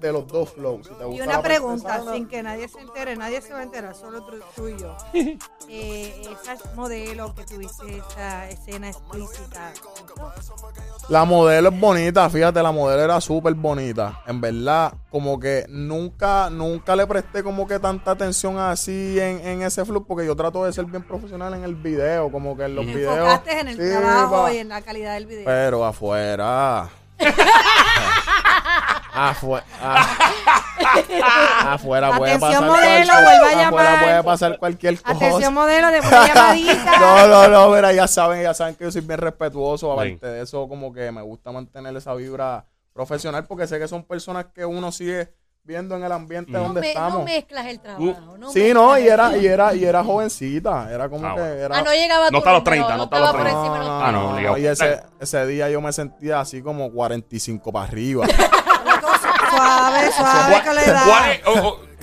de 0.00 0.12
los 0.12 0.26
dos 0.26 0.50
flows. 0.52 0.86
Si 0.86 0.92
Y 1.16 1.20
una 1.20 1.32
la 1.36 1.42
pregunta, 1.42 2.02
sin 2.12 2.28
que 2.28 2.42
nadie 2.42 2.68
se 2.68 2.78
entere, 2.80 3.16
nadie 3.16 3.40
se 3.40 3.52
va 3.52 3.60
a 3.60 3.62
enterar, 3.62 3.94
solo 3.94 4.24
tú 4.54 4.68
y 4.68 4.76
yo. 4.78 4.96
Eh, 5.68 6.22
esa 6.30 6.56
modelo 6.76 7.34
que 7.34 7.44
tuviste, 7.44 7.98
esa 7.98 8.48
escena 8.48 8.88
explícita, 8.88 9.72
La 11.08 11.24
modelo 11.24 11.70
es 11.70 11.80
bonita, 11.80 12.30
fíjate, 12.30 12.62
la 12.62 12.70
modelo 12.72 13.02
era 13.02 13.20
súper 13.20 13.54
bonita. 13.54 14.22
En 14.26 14.40
verdad, 14.40 14.94
como 15.10 15.40
que 15.40 15.66
nunca, 15.68 16.50
nunca 16.50 16.94
le 16.94 17.06
presté 17.06 17.42
como 17.42 17.66
que 17.66 17.80
tanta 17.80 18.12
atención 18.12 18.58
así 18.58 19.18
en, 19.18 19.40
en 19.46 19.62
ese 19.62 19.84
flow, 19.84 20.04
porque 20.06 20.24
yo 20.24 20.36
trato 20.36 20.64
de 20.64 20.72
ser 20.72 20.84
bien 20.84 21.02
profesional 21.02 21.52
en 21.54 21.64
el 21.64 21.74
video, 21.74 22.30
como 22.30 22.56
que 22.56 22.64
en 22.64 22.74
los 22.76 22.86
videos. 22.86 23.16
enfocaste 23.16 23.60
en 23.60 23.68
el 23.68 23.76
sí, 23.76 23.90
trabajo 23.98 24.42
pa- 24.44 24.52
y 24.52 24.58
en 24.58 24.68
la 24.68 24.82
calidad 24.82 25.14
del 25.14 25.26
video. 25.26 25.44
Pero 25.46 25.84
afuera. 25.84 26.88
afuera. 29.16 29.64
afuera 31.66 32.16
puede 32.16 32.32
Atención, 32.32 32.52
pasar 32.52 32.66
modelo, 32.68 33.12
cualquier- 33.12 33.24
vuelva 33.24 33.62
a 33.62 33.66
afuera 33.68 34.00
puede 34.02 34.22
pasar 34.24 34.58
cualquier 34.58 35.00
cosa. 35.02 35.16
Atención 35.16 35.54
modelo, 35.54 35.88
de 35.90 36.00
llamadita. 36.10 36.98
No, 37.00 37.26
no, 37.28 37.48
no, 37.48 37.70
mira, 37.74 37.92
ya 37.92 38.06
saben, 38.06 38.42
ya 38.42 38.54
saben 38.54 38.74
que 38.74 38.84
yo 38.84 38.92
soy 38.92 39.00
bien 39.02 39.18
respetuoso. 39.18 39.86
Sí. 39.86 39.92
Aparte 39.92 40.26
de 40.26 40.42
eso, 40.42 40.68
como 40.68 40.92
que 40.92 41.10
me 41.12 41.22
gusta 41.22 41.52
mantener 41.52 41.96
esa 41.96 42.14
vibra 42.14 42.64
profesional 42.92 43.44
porque 43.46 43.66
sé 43.66 43.78
que 43.78 43.88
son 43.88 44.04
personas 44.04 44.46
que 44.54 44.64
uno 44.64 44.90
sigue 44.92 45.32
viendo 45.64 45.96
en 45.96 46.04
el 46.04 46.12
ambiente 46.12 46.52
Mm. 46.52 46.54
No, 46.54 46.60
donde 46.60 46.80
me- 46.80 46.88
estamos. 46.90 47.12
no 47.18 47.24
mezclas 47.24 47.66
el 47.66 47.80
trabajo. 47.80 48.36
no 48.38 48.52
sí, 48.52 48.72
no, 48.72 48.96
y 48.98 49.08
era, 49.08 49.36
y 49.36 49.46
era, 49.46 49.74
y 49.74 49.84
era 49.84 50.04
jovencita. 50.04 50.88
Era 50.92 51.08
como 51.08 51.26
Ah, 51.26 51.34
que 51.34 51.40
bueno. 51.40 51.54
era. 51.56 51.78
Ah, 51.78 51.82
no 51.82 51.90
llegaba 51.92 52.30
No 52.30 52.38
está 52.38 52.50
a 52.50 52.52
los 52.52 52.62
número, 52.64 52.86
30, 52.86 52.96
no 52.96 53.04
está 53.04 53.16
a 53.16 53.20
los 53.20 53.28
estaba 53.30 53.32
por 53.32 53.50
30. 53.50 53.60
encima 53.60 53.78
de 53.80 53.84
los 53.84 54.02
Ah, 54.02 54.12
no, 54.12 54.18
30. 54.18 54.32
obligado. 54.52 54.58
y 54.58 54.66
ese, 54.66 55.02
ese 55.18 55.46
día 55.46 55.68
yo 55.68 55.80
me 55.80 55.92
sentía 55.92 56.38
así 56.40 56.62
como 56.62 56.90
45 56.92 57.72
para 57.72 57.84
arriba. 57.86 58.26
Suave, 59.56 60.12
suave, 60.12 60.62
que 60.62 60.74
le 60.74 60.86
da. 60.92 61.02
¿Cuál 61.04 61.30
es, 61.30 61.40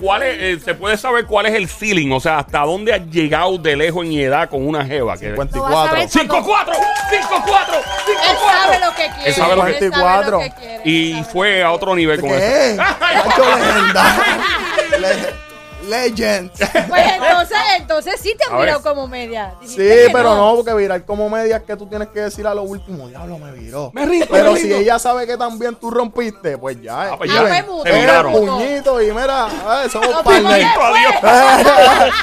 cuál 0.00 0.22
eh, 0.24 0.58
se 0.64 0.74
puede 0.74 0.96
saber 0.96 1.24
cuál 1.26 1.46
es 1.46 1.54
el 1.54 1.68
ceiling? 1.68 2.10
O 2.12 2.18
sea, 2.20 2.38
¿hasta 2.40 2.58
dónde 2.60 2.92
has 2.94 3.06
llegado 3.06 3.56
de 3.58 3.76
lejos 3.76 4.04
en 4.04 4.12
edad 4.12 4.48
con 4.50 4.66
una 4.66 4.84
jeva? 4.84 5.16
Que... 5.16 5.34
54. 5.34 5.86
saber- 5.86 6.08
5-4, 6.08 6.44
5-4, 6.44 6.76
Él 8.08 8.36
sabe 8.46 8.78
lo 8.80 8.90
que 8.94 9.08
quiere. 9.08 9.28
Él 9.28 9.34
sabe 9.34 9.56
lo 9.56 9.64
que- 9.64 9.70
él 9.70 9.78
sabe 9.78 9.80
24. 9.80 10.30
lo 10.30 10.38
que 10.40 10.50
quiere, 10.52 10.80
Y 10.84 11.22
fue 11.32 11.62
a 11.62 11.72
otro 11.72 11.94
nivel 11.94 12.20
con 12.20 12.30
eso. 12.30 12.82
Legend. 15.88 16.50
Pues 16.88 17.02
entonces, 17.12 17.58
entonces 17.78 18.20
sí 18.20 18.34
te 18.38 18.44
han 18.50 18.58
mirado 18.60 18.80
ver. 18.82 18.92
como 18.94 19.06
media. 19.08 19.54
Sí, 19.62 19.82
Dijiste 19.82 20.10
pero 20.12 20.34
no. 20.36 20.54
porque 20.56 20.74
virar 20.74 21.04
como 21.04 21.28
media 21.30 21.56
es 21.58 21.62
que 21.64 21.76
tú 21.76 21.86
tienes 21.86 22.08
que 22.08 22.20
decir 22.20 22.46
a 22.46 22.54
lo 22.54 22.62
último, 22.62 23.08
diablo, 23.08 23.38
me 23.38 23.52
viró. 23.52 23.90
Me 23.94 24.04
rindo, 24.06 24.26
Pero 24.30 24.52
me 24.52 24.56
si 24.58 24.64
rindo. 24.64 24.78
ella 24.78 24.98
sabe 24.98 25.26
que 25.26 25.36
también 25.36 25.74
tú 25.76 25.90
rompiste, 25.90 26.56
pues 26.58 26.80
ya. 26.80 27.12
Ah, 27.12 27.16
pues 27.18 27.30
Ah, 27.30 27.34
ya. 27.34 27.40
pues, 27.42 27.56
Se 27.56 27.62
mucho. 27.70 27.86
Eh, 27.86 28.00
miraron. 28.00 28.32
puñito 28.32 29.02
y 29.02 29.12
mira, 29.12 29.48
eh, 29.84 29.88
somos. 29.90 30.08
Adiós. 30.24 31.24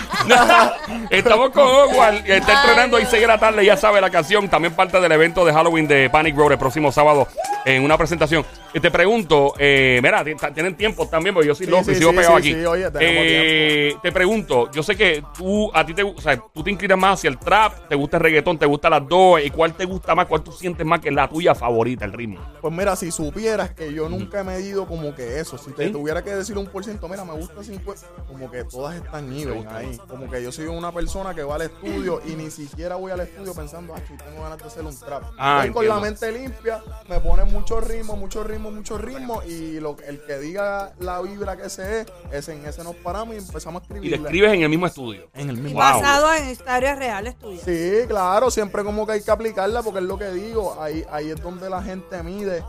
Estamos 1.10 1.50
con 1.52 1.64
Howard, 1.68 2.24
que 2.24 2.38
está 2.38 2.52
Ay, 2.52 2.58
entrenando 2.62 2.98
y 2.98 3.02
Dios. 3.02 3.12
6 3.12 3.22
de 3.22 3.28
la 3.28 3.38
tarde, 3.38 3.66
ya 3.66 3.78
sabe 3.78 4.02
la 4.02 4.10
canción, 4.10 4.50
también 4.50 4.74
parte 4.74 5.00
del 5.00 5.12
evento 5.12 5.46
de 5.46 5.54
Halloween 5.54 5.88
de 5.88 6.10
Panic 6.10 6.36
Road 6.36 6.54
el 6.54 6.58
próximo 6.58 6.92
sábado 6.92 7.28
en 7.66 7.84
una 7.84 7.98
presentación. 7.98 8.46
Y 8.74 8.80
te 8.80 8.90
pregunto, 8.92 9.54
eh, 9.58 10.00
mira, 10.02 10.24
tienen 10.54 10.76
tiempo 10.76 11.08
también, 11.08 11.34
porque 11.34 11.48
yo 11.48 11.56
soy 11.56 11.66
Sí, 11.66 11.72
loco 11.72 11.92
y 11.92 11.94
sí, 11.94 12.00
sigo 12.00 12.12
sí, 12.12 12.18
pegado 12.18 12.40
sí, 12.40 12.52
aquí. 12.52 12.60
sí, 12.62 12.66
oye, 12.66 12.92
tenemos 12.92 13.24
Eh, 13.54 13.98
te 14.02 14.14
pregunto, 14.14 14.72
yo 14.72 14.82
sé 14.82 14.96
que 14.96 15.22
tú, 15.38 15.70
a 15.74 15.86
ti 15.86 15.94
te, 15.94 16.04
o 16.04 16.22
sea, 16.22 16.38
tú 16.54 16.64
te 16.64 16.72
inclinas 16.72 16.98
más 16.98 17.20
hacia 17.20 17.30
el 17.30 17.38
trap, 17.38 17.90
te 17.90 17.96
gusta 17.96 18.16
el 18.16 18.24
reggaetón, 18.24 18.58
te 18.58 18.66
gustan 18.66 18.92
las 18.92 19.06
dos, 19.06 19.42
¿y 19.44 19.50
cuál 19.50 19.74
te 19.74 19.84
gusta 19.84 20.16
más? 20.16 20.28
¿Cuál 20.28 20.42
tú 20.42 20.54
sientes 20.54 20.86
más 20.86 21.02
que 21.02 21.10
es 21.10 21.16
la 21.16 21.28
tuya 21.28 21.54
favorita, 21.54 22.06
el 22.06 22.14
ritmo? 22.14 22.40
Pues 22.62 22.74
mira, 22.74 22.96
si 22.96 23.12
supieras 23.12 23.72
que 23.72 23.94
yo 23.94 24.08
nunca 24.08 24.40
he 24.40 24.44
medido 24.46 24.88
como 24.88 25.14
que 25.14 25.42
eso, 25.42 25.58
si 25.58 25.72
te 25.72 25.88
¿Sí? 25.88 25.92
tuviera 25.92 26.24
que 26.24 26.34
decir 26.34 26.58
un 26.58 26.68
por 26.68 26.86
ciento, 26.86 27.10
mira, 27.10 27.26
me 27.26 27.34
gusta 27.34 27.62
50, 27.62 28.08
como 28.26 28.50
que 28.50 28.64
todas 28.64 28.96
están 28.96 29.34
even 29.34 29.68
ahí. 29.68 30.00
Como 30.08 30.30
que 30.30 30.42
yo 30.42 30.50
soy 30.54 30.68
una 30.68 30.94
persona 30.94 31.34
que 31.36 31.44
va 31.44 31.56
al 31.56 31.64
estudio 31.64 32.22
y 32.26 32.36
ni 32.36 32.50
siquiera 32.50 32.96
voy 32.96 33.12
al 33.12 33.20
estudio 33.20 33.54
pensando, 33.54 33.94
ah, 33.94 34.00
tengo 34.08 34.44
ganas 34.44 34.60
de 34.60 34.66
hacer 34.66 34.84
un 34.86 34.98
trap. 34.98 35.24
Ah, 35.38 35.60
Voy 35.64 35.72
con 35.72 35.88
la 35.90 36.00
mente 36.00 36.32
limpia, 36.32 36.82
me 37.10 37.20
ponen 37.20 37.52
mucho 37.52 37.82
ritmo, 37.82 38.16
mucho 38.16 38.46
ritmo, 38.46 38.72
mucho 38.72 38.98
ritmo 38.98 39.42
y 39.44 39.82
lo, 39.82 39.98
el 40.08 40.22
que 40.24 40.38
diga 40.40 40.94
la 41.00 41.22
vibra 41.22 41.58
que 41.58 41.66
ese 41.66 42.02
es, 42.02 42.08
ese, 42.32 42.54
en 42.54 42.66
ese 42.66 42.84
nos 42.86 42.96
paramos 42.96 43.36
y 43.36 43.41
empezamos 43.48 43.82
a 43.84 43.86
Y 43.86 43.90
le 43.90 43.96
escribir. 44.00 44.14
escribes 44.26 44.54
en 44.54 44.62
el 44.64 44.70
mismo 44.70 44.88
estudio. 44.88 45.30
En 45.34 45.50
el 45.50 45.58
Y 45.58 45.62
mismo. 45.62 45.80
Wow. 45.80 45.90
basado 46.02 46.34
en 46.36 46.50
historias 46.50 46.98
reales 46.98 47.38
tuyas. 47.38 47.64
Sí, 47.66 48.08
claro, 48.08 48.50
siempre 48.52 48.84
como 48.84 49.06
que 49.06 49.14
hay 49.14 49.22
que 49.24 49.32
aplicarla 49.32 49.82
porque 49.84 50.00
es 50.00 50.06
lo 50.06 50.18
que 50.18 50.30
digo, 50.32 50.82
ahí, 50.82 51.06
ahí 51.12 51.30
es 51.32 51.42
donde 51.42 51.70
la 51.70 51.82
gente 51.82 52.22
mide 52.24 52.64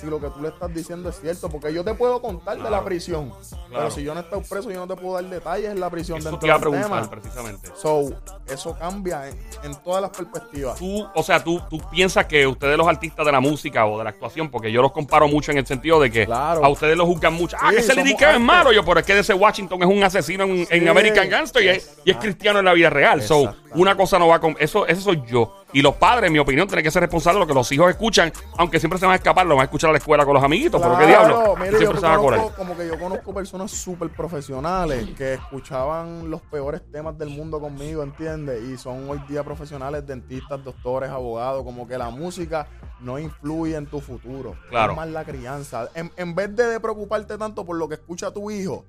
si 0.00 0.06
lo 0.06 0.20
que 0.20 0.28
tú 0.30 0.40
le 0.40 0.48
estás 0.48 0.72
diciendo 0.74 1.08
es 1.10 1.20
cierto, 1.20 1.48
porque 1.48 1.72
yo 1.74 1.84
te 1.84 1.94
puedo 1.94 2.20
contar 2.22 2.56
de 2.56 2.62
la 2.64 2.68
Claro. 2.70 2.84
prisión, 2.84 3.32
pero 3.70 3.90
si 3.90 4.02
yo 4.02 4.14
no 4.14 4.20
estoy 4.20 4.40
preso 4.42 4.70
yo 4.70 4.78
no 4.86 4.86
te 4.94 5.00
puedo 5.00 5.14
dar 5.14 5.24
detalles 5.30 5.70
en 5.70 5.80
la 5.80 5.90
prisión 5.90 6.18
Eso 6.18 6.30
dentro 6.30 6.40
te 6.40 6.46
iba 6.46 6.56
a 6.56 6.58
preguntar 6.60 6.84
tema. 6.88 7.10
precisamente. 7.10 7.70
So, 7.76 8.10
eso 8.48 8.76
cambia 8.78 9.28
en, 9.28 9.38
en 9.64 9.74
todas 9.82 10.00
las 10.02 10.10
perspectivas. 10.10 10.78
Tú, 10.78 11.06
o 11.14 11.22
sea, 11.22 11.42
tú, 11.44 11.60
tú 11.68 11.78
piensas 11.90 12.26
que 12.26 12.46
ustedes 12.46 12.76
los 12.78 12.86
artistas 12.88 13.24
de 13.26 13.32
la 13.32 13.40
música 13.40 13.86
o 13.86 13.98
de 13.98 14.04
la 14.04 14.10
actuación, 14.10 14.50
porque 14.50 14.72
yo 14.72 14.80
los 14.82 14.92
comparo 14.92 15.28
mucho 15.28 15.50
en 15.52 15.58
el 15.58 15.66
sentido 15.66 16.00
de 16.00 16.10
que 16.10 16.26
Claro. 16.26 16.64
a 16.64 16.68
ustedes 16.68 16.96
los 16.96 17.06
juzgan 17.06 17.34
mucho. 17.34 17.56
Ah, 17.60 17.70
que 17.70 17.78
ese 17.78 17.94
lírica 17.94 18.32
es 18.34 18.40
malo. 18.40 18.72
Yo, 18.72 18.84
pero 18.84 19.00
es 19.00 19.06
que 19.06 19.18
ese 19.18 19.34
Washington 19.34 19.82
es 19.82 19.88
un 19.88 20.02
asesino 20.02 20.44
en, 20.44 20.66
en. 20.70 20.88
American 20.88 21.28
Gangster 21.28 21.62
y 21.62 21.68
es, 21.68 21.98
y 22.04 22.10
es 22.10 22.16
cristiano 22.16 22.58
en 22.60 22.64
la 22.64 22.72
vida 22.72 22.90
real. 22.90 23.22
So, 23.22 23.54
una 23.74 23.96
cosa 23.96 24.18
no 24.18 24.28
va 24.28 24.40
con. 24.40 24.56
Eso, 24.58 24.86
eso 24.86 25.00
soy 25.02 25.22
yo. 25.26 25.59
Y 25.72 25.82
los 25.82 25.94
padres, 25.96 26.26
en 26.28 26.32
mi 26.32 26.38
opinión, 26.38 26.66
tienen 26.66 26.84
que 26.84 26.90
ser 26.90 27.00
responsables 27.02 27.36
de 27.36 27.40
lo 27.40 27.46
que 27.46 27.54
los 27.54 27.70
hijos 27.72 27.90
escuchan, 27.90 28.32
aunque 28.58 28.80
siempre 28.80 28.98
se 28.98 29.06
van 29.06 29.12
a 29.12 29.16
escapar, 29.16 29.46
lo 29.46 29.54
van 29.56 29.62
a 29.62 29.64
escuchar 29.64 29.90
a 29.90 29.92
la 29.92 29.98
escuela 29.98 30.24
con 30.24 30.34
los 30.34 30.42
amiguitos. 30.42 30.80
pero 30.80 30.98
qué 30.98 31.06
diablo. 31.06 31.56
mire, 31.56 31.72
yo 31.80 31.94
se 31.94 32.00
van 32.00 32.12
a 32.14 32.48
como 32.56 32.76
que 32.76 32.86
yo 32.88 32.98
conozco 32.98 33.32
personas 33.32 33.70
súper 33.70 34.10
profesionales 34.10 35.08
que 35.16 35.34
escuchaban 35.34 36.30
los 36.30 36.40
peores 36.42 36.82
temas 36.90 37.16
del 37.18 37.30
mundo 37.30 37.60
conmigo, 37.60 38.02
¿entiendes? 38.02 38.62
Y 38.64 38.76
son 38.78 39.08
hoy 39.08 39.20
día 39.28 39.44
profesionales, 39.44 40.06
dentistas, 40.06 40.62
doctores, 40.64 41.10
abogados, 41.10 41.62
como 41.64 41.86
que 41.86 41.96
la 41.98 42.10
música 42.10 42.66
no 43.00 43.18
influye 43.18 43.76
en 43.76 43.86
tu 43.86 44.00
futuro. 44.00 44.56
Claro. 44.68 44.92
Es 44.92 44.96
más 44.96 45.08
la 45.08 45.24
crianza. 45.24 45.88
En, 45.94 46.10
en 46.16 46.34
vez 46.34 46.54
de, 46.54 46.64
de 46.66 46.80
preocuparte 46.80 47.38
tanto 47.38 47.64
por 47.64 47.76
lo 47.76 47.88
que 47.88 47.94
escucha 47.94 48.30
tu 48.32 48.50
hijo, 48.50 48.84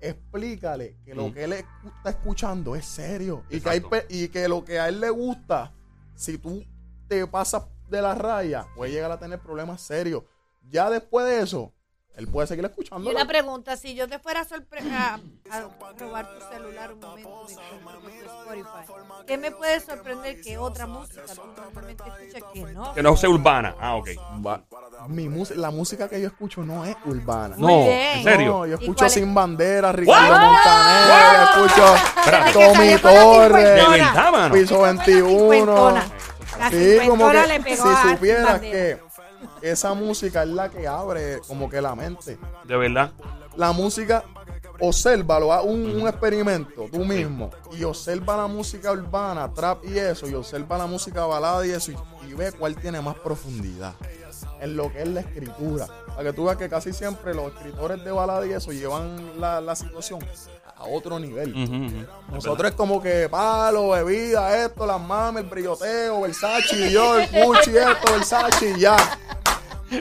explícale 0.00 0.96
que 1.04 1.14
lo 1.14 1.28
Mm. 1.28 1.32
que 1.32 1.44
él 1.44 1.52
está 1.52 2.10
escuchando 2.10 2.76
es 2.76 2.84
serio. 2.84 3.42
Y 3.50 3.60
que, 3.60 3.68
hay 3.70 3.82
y 4.08 4.28
que 4.28 4.48
lo 4.48 4.64
que 4.64 4.78
a 4.78 4.88
él 4.88 5.00
le 5.00 5.10
gusta, 5.10 5.72
si 6.18 6.36
tú 6.36 6.64
te 7.06 7.24
pasas 7.28 7.62
de 7.88 8.02
la 8.02 8.14
raya, 8.14 8.66
puede 8.74 8.90
llegar 8.90 9.12
a 9.12 9.20
tener 9.20 9.38
problemas 9.38 9.80
serios. 9.80 10.24
Ya 10.68 10.90
después 10.90 11.24
de 11.26 11.40
eso, 11.40 11.72
él 12.18 12.26
puede 12.26 12.48
seguir 12.48 12.64
escuchando. 12.64 13.08
Y 13.08 13.14
una 13.14 13.26
pregunta, 13.26 13.76
si 13.76 13.94
yo 13.94 14.08
te 14.08 14.18
fuera 14.18 14.40
a, 14.40 14.44
a, 14.44 15.14
a 15.56 15.92
robar 15.98 16.28
tu 16.28 16.44
celular 16.52 16.92
un 16.92 17.00
momento 17.00 17.46
de 17.46 17.52
tu 17.54 18.26
Spotify, 18.26 18.92
¿qué 19.26 19.38
me 19.38 19.50
puede 19.52 19.78
sorprender 19.80 20.40
que 20.40 20.58
otra 20.58 20.86
música 20.88 21.22
tú 21.32 21.42
normalmente 21.56 22.02
escuchas 22.08 22.42
que 22.52 22.60
no? 22.72 22.92
Que 22.94 23.02
no 23.04 23.16
sea 23.16 23.30
urbana. 23.30 23.76
Ah, 23.80 23.94
ok. 23.94 24.08
Va- 24.44 24.62
Mi 25.06 25.28
la 25.54 25.70
música 25.70 26.08
que 26.08 26.20
yo 26.20 26.26
escucho 26.26 26.62
no 26.62 26.84
es 26.84 26.96
urbana. 27.04 27.54
No, 27.56 27.68
en 27.70 28.24
serio. 28.24 28.46
No, 28.52 28.66
yo 28.66 28.72
¿Y 28.72 28.74
escucho 28.74 28.94
cuál 28.96 29.06
es? 29.06 29.12
Sin 29.14 29.32
Bandera, 29.32 29.92
Ricardo? 29.92 30.38
Montaner, 30.40 31.48
escucho 31.48 31.94
Espérate. 31.94 32.52
Que 32.52 32.66
Tommy 32.66 32.98
Torres. 32.98 33.84
Piso 34.52 34.64
Esa 34.64 34.76
fue 34.76 34.78
la 34.82 34.92
21. 35.04 35.28
cincuentona. 35.38 36.04
La 36.58 36.70
Sí, 36.70 36.98
como 37.06 37.30
que 37.30 37.46
le 37.46 37.60
pegó 37.60 37.82
si 37.84 37.88
a 37.88 38.02
Sin 38.02 38.10
supieras 38.16 38.44
Bandera. 38.46 38.72
que 38.72 39.07
esa 39.62 39.94
música 39.94 40.42
es 40.42 40.48
la 40.48 40.68
que 40.68 40.86
abre 40.86 41.40
como 41.46 41.68
que 41.68 41.80
la 41.80 41.94
mente. 41.94 42.38
De 42.64 42.76
verdad. 42.76 43.12
La 43.56 43.72
música, 43.72 44.22
obsérvalo, 44.80 45.52
haz 45.52 45.64
un, 45.64 46.00
un 46.00 46.06
experimento 46.08 46.88
tú 46.90 47.04
mismo 47.04 47.50
y 47.72 47.82
observa 47.84 48.36
la 48.36 48.46
música 48.46 48.92
urbana, 48.92 49.52
trap 49.52 49.84
y 49.84 49.98
eso, 49.98 50.28
y 50.28 50.34
observa 50.34 50.78
la 50.78 50.86
música 50.86 51.26
balada 51.26 51.66
y 51.66 51.70
eso, 51.70 51.90
y, 51.90 51.96
y 52.28 52.34
ve 52.34 52.52
cuál 52.52 52.76
tiene 52.76 53.00
más 53.00 53.16
profundidad 53.16 53.94
en 54.60 54.76
lo 54.76 54.92
que 54.92 55.02
es 55.02 55.08
la 55.08 55.20
escritura. 55.20 55.86
Para 56.08 56.24
que 56.24 56.32
tú 56.32 56.44
veas 56.44 56.56
que 56.56 56.68
casi 56.68 56.92
siempre 56.92 57.34
los 57.34 57.52
escritores 57.52 58.04
de 58.04 58.12
balada 58.12 58.46
y 58.46 58.52
eso 58.52 58.72
llevan 58.72 59.40
la, 59.40 59.60
la 59.60 59.74
situación 59.74 60.20
a 60.76 60.84
otro 60.84 61.18
nivel. 61.18 61.52
Nosotros 62.30 62.70
es 62.70 62.76
como 62.76 63.02
que 63.02 63.28
palo, 63.28 63.90
bebida, 63.90 64.64
esto, 64.64 64.86
las 64.86 65.00
mames, 65.00 65.42
el 65.44 65.50
brilloteo, 65.50 66.20
Versace, 66.20 66.88
y 66.88 66.92
yo, 66.92 67.18
el 67.18 67.28
Gucci, 67.30 67.76
esto, 67.76 68.12
Versace 68.12 68.70
y 68.76 68.80
ya. 68.80 68.96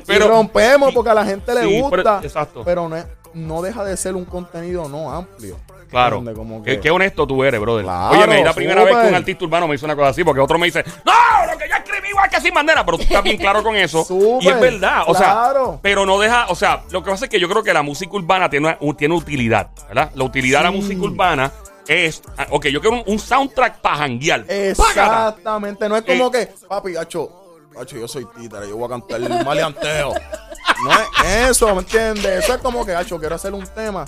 Pero- 0.06 0.28
rompemos 0.28 0.94
porque 0.94 1.10
a 1.10 1.14
la 1.14 1.26
gente 1.26 1.54
le 1.54 1.62
Sí, 1.62 1.68
pero- 1.90 2.04
gusta. 2.04 2.20
exacto. 2.24 2.64
Pero 2.66 2.88
no, 2.90 2.98
no 3.34 3.62
deja 3.62 3.84
de 3.84 3.96
ser 3.98 4.16
un 4.16 4.26
contenido 4.26 4.88
no 4.90 5.12
amplio. 5.12 5.58
Claro. 5.90 6.22
Como 6.36 6.62
Qué, 6.64 6.72
que- 6.76 6.80
qué 6.82 6.92
honesto 6.92 7.26
tú 7.26 7.44
eres, 7.46 7.62
brother. 7.62 7.86
Claro, 7.86 8.20
Oye, 8.30 8.40
es 8.40 8.46
la 8.46 8.54
primera 8.54 8.84
vez 8.84 8.94
que 8.98 9.08
un 9.08 9.16
artista 9.16 9.46
urbano 9.46 9.68
me 9.70 9.76
hizo 9.76 9.86
una 9.86 9.96
cosa 9.96 10.10
así, 10.10 10.22
porque 10.24 10.42
otro 10.42 10.60
me 10.60 10.66
dice, 10.66 10.84
no, 11.06 11.14
lo 11.50 11.58
que 11.58 11.70
yo 11.70 11.76
escribí 11.78 12.10
igual 12.10 12.30
que 12.30 12.42
sin 12.42 12.54
bandera, 12.54 12.86
pero 12.86 12.98
tú 12.98 13.04
estás 13.04 13.24
bien 13.24 13.38
claro 13.38 13.64
con 13.64 13.74
eso. 13.78 14.06
Y 14.42 14.50
es 14.50 14.60
verdad, 14.60 15.04
o 15.08 15.14
claro. 15.14 15.66
sea, 15.72 15.80
pero 15.82 16.06
no 16.06 16.20
deja, 16.20 16.48
o 16.50 16.56
sea, 16.56 16.84
lo 16.92 17.02
que 17.02 17.10
pasa 17.12 17.24
es 17.26 17.32
que 17.32 17.40
yo 17.40 17.48
creo 17.48 17.64
que 17.64 17.74
la 17.74 17.84
música 17.84 18.12
urbana 18.14 18.50
tiene, 18.50 18.78
una- 18.82 18.98
tiene 18.98 19.16
utilidad, 19.16 19.70
¿verdad? 19.88 20.12
La 20.14 20.26
utilidad 20.26 20.60
de 20.60 20.64
la 20.66 20.72
música 20.72 21.02
urbana 21.02 21.52
es, 21.88 22.22
ah, 22.38 22.48
ok, 22.50 22.66
yo 22.68 22.82
quiero 22.82 22.98
un, 22.98 23.04
un 23.06 23.18
soundtrack 23.18 23.80
para 23.80 23.96
janguear. 23.96 24.44
Exactamente. 24.50 25.88
No 25.88 25.96
es 25.96 26.04
como 26.04 26.28
Eh. 26.28 26.32
que, 26.32 26.68
papi, 26.68 26.92
gacho, 26.94 27.32
gacho, 27.78 27.98
yo 27.98 28.08
soy 28.08 28.26
títere, 28.36 28.68
yo 28.70 28.78
voy 28.78 28.86
a 28.86 28.90
cantar 28.90 29.22
el 29.22 29.46
maleanteo. 29.46 30.14
no 30.84 30.92
es 30.92 31.50
eso, 31.52 31.74
¿me 31.74 31.82
entiendes? 31.82 32.44
Eso 32.44 32.54
es 32.56 32.62
como 32.62 32.86
que, 32.86 32.92
gacho, 32.94 33.20
quiero 33.20 33.36
hacer 33.36 33.54
un 33.54 33.66
tema 33.68 34.06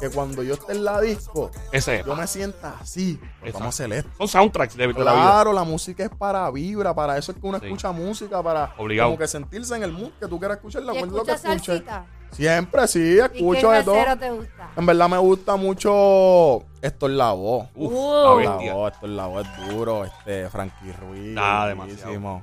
que 0.00 0.08
cuando 0.08 0.42
yo 0.42 0.54
esté 0.54 0.72
en 0.72 0.82
la 0.84 0.98
disco, 0.98 1.50
Ese 1.72 2.00
es. 2.00 2.06
yo 2.06 2.16
me 2.16 2.26
sienta 2.26 2.74
así. 2.80 3.20
Pues 3.40 3.52
vamos 3.52 3.66
a 3.66 3.68
hacer 3.68 3.92
esto. 3.92 4.10
Son 4.16 4.28
soundtracks 4.28 4.74
de, 4.74 4.86
de 4.86 4.92
la 5.04 5.12
vida. 5.12 5.22
Claro, 5.24 5.52
la 5.52 5.62
música 5.64 6.04
es 6.04 6.10
para 6.10 6.50
vibra, 6.50 6.94
para 6.94 7.18
eso 7.18 7.32
es 7.32 7.38
que 7.38 7.46
uno 7.46 7.58
Sí. 7.58 7.66
escucha 7.66 7.92
música, 7.92 8.42
para 8.42 8.72
Obligado. 8.78 9.10
como 9.10 9.18
que 9.18 9.28
sentirse 9.28 9.76
en 9.76 9.82
el 9.82 9.92
mood 9.92 10.10
que 10.18 10.26
tú 10.26 10.38
quieras 10.38 10.56
escucharla, 10.56 10.94
¿Y 10.94 11.00
pues 11.00 11.12
lo 11.12 11.22
que 11.24 11.32
escuchas 11.32 11.54
escuches. 11.56 11.82
Siempre 12.30 12.86
sí, 12.88 12.98
¿Y 13.00 13.16
qué 13.16 13.36
escucho 13.36 13.70
de 13.72 13.82
todo. 13.82 14.16
te 14.18 14.30
gusta? 14.30 14.70
En 14.76 14.86
verdad 14.86 15.08
me 15.08 15.18
gusta 15.18 15.56
mucho 15.56 16.64
esto 16.80 17.06
es 17.06 17.12
la 17.12 17.32
voz. 17.32 17.66
Uf, 17.74 17.92
Uh. 17.92 18.38
la 18.40 18.44
La 18.64 18.72
voz, 18.72 18.92
esto 18.92 19.06
es 19.06 19.12
la 19.12 19.26
voz 19.26 19.46
es 19.46 19.68
duro, 19.68 20.04
este 20.06 20.48
Frankie 20.48 20.92
Ruiz. 20.92 21.36
Ah, 21.38 21.66
demasiado. 21.68 22.42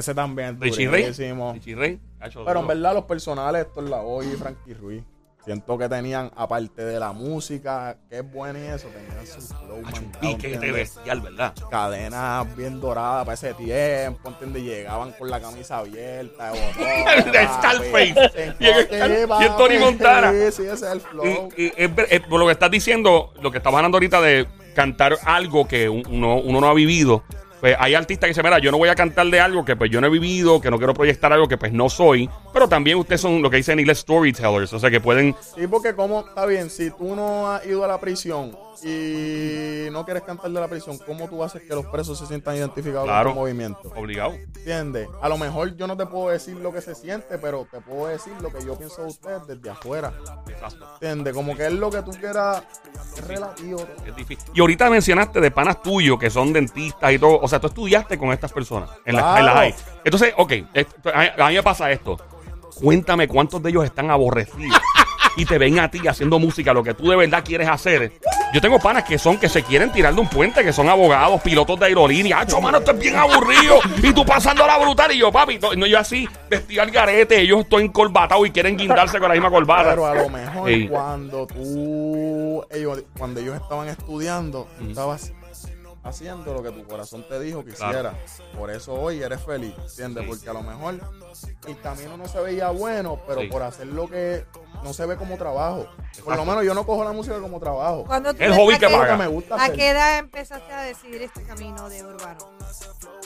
Ese 0.00 0.14
también 0.14 0.48
es 0.54 0.60
Richie 0.60 0.88
Pero 2.44 2.60
en 2.60 2.66
verdad 2.66 2.94
los 2.94 3.04
personales, 3.04 3.66
esto 3.66 3.82
es 3.82 3.88
la 3.90 4.00
voz 4.00 4.24
y 4.26 4.36
Frankie 4.36 4.74
Ruiz. 4.74 5.02
Siento 5.42 5.78
que 5.78 5.88
tenían, 5.88 6.30
aparte 6.36 6.84
de 6.84 7.00
la 7.00 7.12
música, 7.12 7.96
que 8.10 8.18
es 8.18 8.30
buena 8.30 8.58
y 8.58 8.62
eso, 8.66 8.88
tenían 8.88 9.26
su 9.26 9.40
flow 9.40 9.76
un 9.78 9.82
mangado, 9.84 10.20
piquete 10.20 10.52
¿entiendes? 10.54 10.72
bestial, 10.74 11.20
¿verdad? 11.22 11.54
cadenas 11.70 12.56
bien 12.56 12.78
doradas 12.78 13.24
para 13.24 13.34
ese 13.34 13.54
tiempo, 13.54 14.28
¿entiendes? 14.28 14.62
Llegaban 14.62 15.12
con 15.12 15.30
la 15.30 15.40
camisa 15.40 15.78
abierta, 15.78 16.52
de 16.52 16.60
botón, 16.60 17.32
De. 17.32 17.48
Scarface. 17.48 18.54
Y. 18.60 19.48
Tony 19.56 19.78
Montana. 19.78 20.30
Sí, 20.30 20.52
sí, 20.52 20.62
ese 20.64 20.72
es 20.74 20.82
el 20.82 21.00
flow. 21.00 21.48
Y, 21.56 21.64
y 21.64 21.72
es 21.74 21.94
ver- 21.94 22.06
es 22.10 22.20
por 22.20 22.38
lo 22.38 22.44
que 22.44 22.52
estás 22.52 22.70
diciendo, 22.70 23.32
lo 23.40 23.50
que 23.50 23.56
estás 23.58 23.72
hablando 23.72 23.96
ahorita 23.96 24.20
de 24.20 24.46
cantar 24.74 25.16
algo 25.24 25.66
que 25.66 25.88
un- 25.88 26.06
uno, 26.06 26.36
uno 26.36 26.60
no 26.60 26.68
ha 26.68 26.74
vivido. 26.74 27.24
Pues 27.60 27.76
hay 27.78 27.94
artistas 27.94 28.26
que 28.26 28.30
dicen, 28.30 28.44
mira, 28.44 28.58
yo 28.58 28.70
no 28.70 28.78
voy 28.78 28.88
a 28.88 28.94
cantar 28.94 29.26
de 29.26 29.38
algo 29.38 29.64
que 29.64 29.76
pues 29.76 29.90
yo 29.90 30.00
no 30.00 30.06
he 30.06 30.10
vivido, 30.10 30.60
que 30.60 30.70
no 30.70 30.78
quiero 30.78 30.94
proyectar 30.94 31.32
algo 31.32 31.46
que 31.46 31.58
pues 31.58 31.72
no 31.72 31.88
soy. 31.90 32.28
Pero 32.52 32.68
también 32.68 32.96
ustedes 32.96 33.20
son 33.20 33.42
lo 33.42 33.50
que 33.50 33.58
dicen 33.58 33.74
en 33.74 33.80
inglés 33.80 33.98
storytellers, 33.98 34.72
o 34.72 34.78
sea 34.78 34.90
que 34.90 35.00
pueden... 35.00 35.34
Sí, 35.54 35.66
porque 35.66 35.94
como, 35.94 36.20
está 36.26 36.46
bien, 36.46 36.70
si 36.70 36.90
tú 36.90 37.14
no 37.14 37.50
has 37.50 37.66
ido 37.66 37.84
a 37.84 37.88
la 37.88 38.00
prisión 38.00 38.56
y 38.84 39.88
no 39.90 40.04
quieres 40.04 40.22
cantar 40.22 40.50
de 40.50 40.60
la 40.60 40.68
prisión, 40.68 40.98
¿cómo 41.06 41.28
tú 41.28 41.42
haces 41.42 41.62
que 41.62 41.74
los 41.74 41.86
presos 41.86 42.18
se 42.18 42.26
sientan 42.26 42.56
identificados 42.56 43.04
Claro. 43.04 43.30
con 43.30 43.34
tu 43.34 43.40
movimiento? 43.40 43.92
Obligado. 43.96 44.32
¿Entiendes? 44.34 45.08
A 45.20 45.28
lo 45.28 45.38
mejor 45.38 45.76
yo 45.76 45.86
no 45.86 45.96
te 45.96 46.06
puedo 46.06 46.30
decir 46.30 46.56
lo 46.56 46.72
que 46.72 46.80
se 46.80 46.94
siente, 46.94 47.38
pero 47.38 47.66
te 47.70 47.80
puedo 47.80 48.06
decir 48.06 48.32
lo 48.40 48.52
que 48.52 48.64
yo 48.64 48.76
pienso 48.76 49.02
de 49.02 49.08
ustedes 49.08 49.46
desde 49.46 49.70
afuera. 49.70 50.12
Exacto. 50.48 50.86
¿Entiendes? 50.94 51.34
Como 51.34 51.56
que 51.56 51.66
es 51.66 51.72
lo 51.72 51.90
que 51.90 52.02
tú 52.02 52.10
quieras, 52.12 52.62
es 53.16 53.26
relativo. 53.26 53.84
Es 54.06 54.16
difícil. 54.16 54.50
Y 54.54 54.60
ahorita 54.60 54.90
mencionaste 54.90 55.40
de 55.40 55.50
panas 55.50 55.82
tuyos 55.82 56.18
que 56.18 56.30
son 56.30 56.52
dentistas 56.52 57.12
y 57.12 57.18
todo. 57.18 57.40
O 57.40 57.48
sea, 57.48 57.60
tú 57.60 57.66
estudiaste 57.68 58.18
con 58.18 58.32
estas 58.32 58.52
personas 58.52 58.90
en 59.04 59.16
la, 59.16 59.38
en 59.38 59.44
la 59.46 59.52
Claro. 59.52 59.58
high. 59.58 59.74
Entonces, 60.04 60.34
ok, 60.36 60.52
esto- 60.74 61.10
a 61.14 61.48
mí 61.48 61.54
me 61.54 61.62
pasa 61.62 61.90
esto. 61.90 62.16
Cuéntame 62.80 63.28
cuántos 63.28 63.62
de 63.62 63.70
ellos 63.70 63.84
están 63.84 64.10
aborrecidos 64.10 64.80
y 65.36 65.44
te 65.44 65.58
ven 65.58 65.78
a 65.78 65.90
ti 65.90 66.06
haciendo 66.06 66.38
música, 66.38 66.72
lo 66.72 66.82
que 66.82 66.94
tú 66.94 67.08
de 67.08 67.16
verdad 67.16 67.42
quieres 67.44 67.68
hacer. 67.68 68.12
Yo 68.52 68.60
tengo 68.60 68.78
panas 68.78 69.04
que 69.04 69.18
son 69.18 69.38
que 69.38 69.48
se 69.48 69.62
quieren 69.62 69.92
tirar 69.92 70.14
de 70.14 70.20
un 70.20 70.28
puente, 70.28 70.64
que 70.64 70.72
son 70.72 70.88
abogados, 70.88 71.40
pilotos 71.40 71.78
de 71.78 71.86
aerolínea. 71.86 72.40
¡Acho, 72.40 72.60
mano, 72.60 72.78
esto 72.78 72.90
es 72.90 72.98
bien 72.98 73.16
aburrido! 73.16 73.78
Y 74.02 74.12
tú 74.12 74.24
pasando 74.24 74.66
la 74.66 74.78
brutal. 74.78 75.12
Y 75.12 75.18
yo, 75.18 75.30
papi, 75.30 75.58
no, 75.76 75.86
yo 75.86 75.98
así, 75.98 76.28
vestido 76.48 76.82
al 76.82 76.90
garete, 76.90 77.40
ellos 77.40 77.60
estoy 77.60 77.84
encorbatado 77.84 78.44
y 78.44 78.50
quieren 78.50 78.76
guindarse 78.76 79.18
con 79.18 79.28
la 79.28 79.34
misma 79.34 79.50
corbata. 79.50 79.90
Pero 79.90 80.06
a 80.06 80.14
lo 80.14 80.28
mejor 80.28 80.68
Ey. 80.68 80.88
cuando 80.88 81.46
tú, 81.46 82.64
ellos, 82.70 83.04
cuando 83.16 83.40
ellos 83.40 83.56
estaban 83.56 83.88
estudiando, 83.88 84.66
tú 84.78 84.88
estabas 84.88 85.32
haciendo 86.02 86.54
lo 86.54 86.62
que 86.62 86.70
tu 86.70 86.84
corazón 86.86 87.26
te 87.28 87.38
dijo 87.40 87.64
que 87.64 87.72
Claro. 87.72 88.10
hiciera. 88.10 88.14
Por 88.58 88.70
eso 88.70 88.94
hoy 88.94 89.22
eres 89.22 89.42
feliz, 89.42 89.74
¿entiendes? 89.78 90.24
Sí. 90.24 90.28
Porque 90.30 90.48
a 90.50 90.52
lo 90.54 90.62
mejor 90.62 90.98
el 91.66 91.80
camino 91.80 92.16
no 92.16 92.26
se 92.26 92.40
veía 92.40 92.70
bueno, 92.70 93.20
pero 93.26 93.42
Sí. 93.42 93.48
por 93.48 93.62
hacer 93.62 93.86
lo 93.86 94.08
que 94.08 94.46
no 94.82 94.92
se 94.94 95.04
ve 95.06 95.16
como 95.16 95.36
trabajo. 95.36 95.86
Por 96.24 96.36
lo 96.36 96.44
menos 96.44 96.64
yo 96.64 96.72
no 96.74 96.84
cojo 96.86 97.04
la 97.04 97.12
música 97.12 97.38
como 97.40 97.60
trabajo. 97.60 98.04
Cuando 98.06 98.32
tú 98.34 98.42
El 98.42 98.54
hobby 98.54 98.78
que 98.78 98.88
paga. 98.88 99.16
Me 99.16 99.26
gusta 99.26 99.54
¿A 99.56 99.64
hacer. 99.64 99.76
qué 99.76 99.90
edad 99.90 100.18
empezaste 100.18 100.72
a 100.72 100.82
decidir 100.82 101.22
este 101.22 101.42
camino 101.42 101.88
de 101.88 102.04
urbano? 102.04 102.50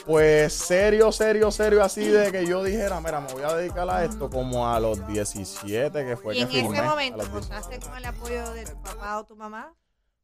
Pues 0.05 0.53
serio, 0.53 1.11
serio, 1.11 1.49
serio, 1.51 1.83
así 1.83 2.05
de 2.07 2.31
que 2.31 2.45
yo 2.45 2.63
dijera, 2.63 2.99
mira, 2.99 3.21
me 3.21 3.31
voy 3.33 3.43
a 3.43 3.55
dedicar 3.55 3.89
a 3.89 4.03
esto 4.03 4.29
como 4.29 4.69
a 4.71 4.79
los 4.79 5.05
17, 5.07 6.05
que 6.05 6.15
fue 6.17 6.35
y 6.35 6.37
que 6.39 6.43
en 6.43 6.49
firmé. 6.65 6.77
ese 6.77 6.87
momento, 6.87 7.17
los 7.17 7.31
17. 7.31 7.55
¿contaste 7.55 7.79
con 7.87 7.97
el 7.97 8.05
apoyo 8.05 8.51
de 8.53 8.65
tu 8.65 8.81
papá 8.83 9.17
o 9.19 9.25
tu 9.25 9.35
mamá? 9.35 9.73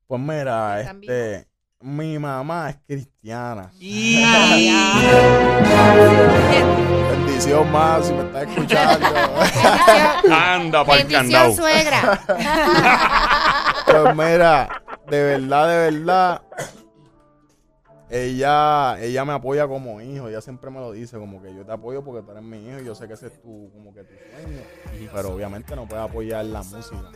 Pues 0.06 0.22
mira, 0.22 0.82
¿Están 0.82 1.02
este, 1.02 1.48
mi 1.82 2.20
mamá 2.20 2.70
es 2.70 2.78
cristiana. 2.86 3.72
Bendición 7.12 7.72
más 7.72 8.06
si 8.06 8.14
me 8.14 8.22
estás 8.24 8.48
escuchando. 8.48 9.08
Anda 10.32 10.86
para 10.86 11.02
el 11.02 11.08
candado. 11.08 11.56
Bendición, 11.56 11.56
suegra. 11.56 12.22
pues 13.86 14.16
mira, 14.16 14.84
de 15.10 15.24
verdad, 15.24 15.68
de 15.68 15.92
verdad, 15.92 16.42
ella, 18.10 19.00
ella 19.02 19.26
me 19.26 19.34
apoya 19.34 19.68
como 19.68 20.02
hijo. 20.02 20.28
Ella 20.28 20.42
siempre 20.42 20.70
me 20.70 20.80
lo 20.80 20.92
dice, 20.92 21.18
como 21.18 21.42
que 21.42 21.56
yo 21.56 21.66
te 21.66 21.72
apoyo 21.72 22.04
porque 22.04 22.22
tú 22.22 22.32
eres 22.32 22.44
mi 22.44 22.68
hijo 22.68 22.80
y 22.82 22.86
yo 22.86 22.94
sé 22.94 23.08
que 23.08 23.14
ese 23.14 23.28
es 23.28 23.42
tu, 23.42 23.72
como 23.74 23.94
que 23.94 24.04
tu 24.04 24.14
sueño. 24.14 24.62
Pero 25.14 25.30
obviamente 25.34 25.76
no 25.76 25.88
puedes 25.88 26.04
apoyar 26.04 26.46
la 26.46 26.62
música. 26.62 27.10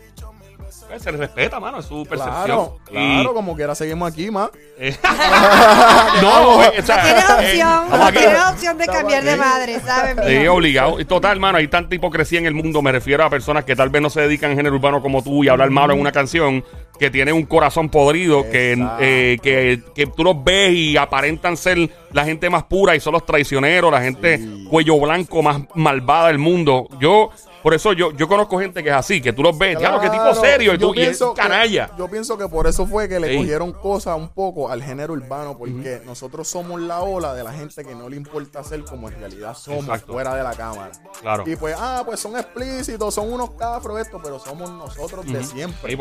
Pues, 0.57 1.01
se 1.01 1.11
les 1.11 1.19
respeta, 1.19 1.59
mano, 1.59 1.79
es 1.79 1.85
su 1.85 2.05
percepción. 2.05 2.45
Claro, 2.45 2.77
Y- 2.91 2.93
claro, 3.15 3.33
como 3.33 3.55
quiera 3.55 3.75
seguimos 3.75 4.11
aquí, 4.11 4.29
más. 4.31 4.49
Eh, 4.77 4.95
no, 6.21 6.63
eh, 6.63 6.71
o 6.79 6.81
sea, 6.85 7.01
Tienes 7.03 7.23
eh, 7.29 7.33
opción, 7.63 8.13
tienes 8.13 8.41
opción 8.51 8.77
de 8.77 8.85
cambiar 8.87 9.23
de 9.23 9.35
madre, 9.35 9.79
¿sabes? 9.79 10.15
Sí, 10.27 10.47
obligado. 10.47 10.99
Y 10.99 11.05
total, 11.05 11.33
hermano, 11.33 11.57
hay 11.57 11.67
tanta 11.67 11.95
hipocresía 11.95 12.39
en 12.39 12.45
el 12.45 12.53
mundo. 12.53 12.81
Me 12.81 12.91
refiero 12.91 13.23
a 13.23 13.29
personas 13.29 13.63
que 13.65 13.75
tal 13.75 13.89
vez 13.89 14.01
no 14.01 14.09
se 14.09 14.21
dedican 14.21 14.51
al 14.51 14.57
género 14.57 14.75
urbano 14.75 15.01
como 15.01 15.23
tú 15.23 15.43
y 15.43 15.49
hablar 15.49 15.69
malo 15.71 15.93
en 15.93 15.99
una 16.01 16.11
canción, 16.11 16.63
que 16.99 17.09
tienen 17.09 17.35
un 17.35 17.43
corazón 17.45 17.89
podrido, 17.89 18.43
que, 18.49 18.73
eh, 18.99 19.37
que, 19.41 19.81
que 19.93 20.07
tú 20.07 20.23
los 20.23 20.43
ves 20.43 20.71
y 20.73 20.97
aparentan 20.97 21.57
ser 21.57 21.89
la 22.11 22.23
gente 22.25 22.49
más 22.49 22.63
pura 22.63 22.95
y 22.95 22.99
son 22.99 23.13
los 23.13 23.25
traicioneros, 23.25 23.91
la 23.91 24.01
gente 24.01 24.37
Sí. 24.37 24.67
cuello 24.69 24.99
blanco 24.99 25.41
más 25.41 25.61
malvada 25.75 26.27
del 26.27 26.37
mundo. 26.39 26.87
Yo, 26.99 27.29
por 27.65 27.73
eso 27.73 27.93
yo, 27.93 28.11
yo 28.11 28.27
conozco 28.27 28.59
gente 28.59 28.83
que 28.83 28.89
es 28.89 28.95
así, 28.95 29.19
que 29.19 29.33
tú 29.33 29.41
los 29.41 29.57
ves, 29.57 29.79
diablo, 29.79 29.99
qué 29.99 30.07
tipo 30.11 30.21
Claro, 30.21 30.39
serio, 30.39 30.75
y 30.75 30.77
tú 30.77 30.93
y 30.93 31.01
es 31.01 31.17
que- 31.17 31.33
canalla. 31.35 31.89
yo 31.97 32.07
pienso 32.07 32.37
que 32.37 32.47
por 32.47 32.67
eso 32.67 32.85
fue 32.85 33.09
que 33.09 33.19
le 33.19 33.29
Sí. 33.31 33.37
cogieron 33.37 33.73
cosas 33.73 34.15
un 34.17 34.29
poco 34.29 34.69
al 34.69 34.83
género 34.83 35.13
urbano, 35.13 35.57
porque 35.57 35.99
nosotros 36.05 36.47
somos 36.47 36.79
la 36.79 37.01
ola 37.01 37.33
de 37.33 37.43
la 37.43 37.51
gente 37.53 37.83
que 37.83 37.95
no 37.95 38.07
le 38.07 38.17
importa 38.17 38.63
ser 38.63 38.83
como 38.83 39.09
en 39.09 39.15
realidad 39.19 39.55
somos 39.55 39.85
Exacto. 39.85 40.13
fuera 40.13 40.35
de 40.35 40.43
la 40.43 40.53
cámara. 40.53 40.91
Claro. 41.21 41.43
Y 41.47 41.55
pues, 41.55 41.75
ah, 41.75 42.03
pues 42.05 42.19
son 42.19 42.37
explícitos, 42.37 43.11
son 43.15 43.33
unos 43.33 43.55
cafros 43.55 43.99
esto, 43.99 44.21
pero 44.23 44.37
somos 44.37 44.69
nosotros 44.69 45.25
de 45.25 45.43
siempre. 45.43 45.97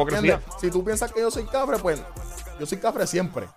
Si 0.61 0.71
tú 0.71 0.85
piensas 0.85 1.11
que 1.13 1.21
yo 1.23 1.31
soy 1.31 1.45
cafre, 1.45 1.79
pues 1.79 1.99
yo 2.61 2.67
soy 2.67 2.77
cafre 2.77 3.07
siempre. 3.07 3.49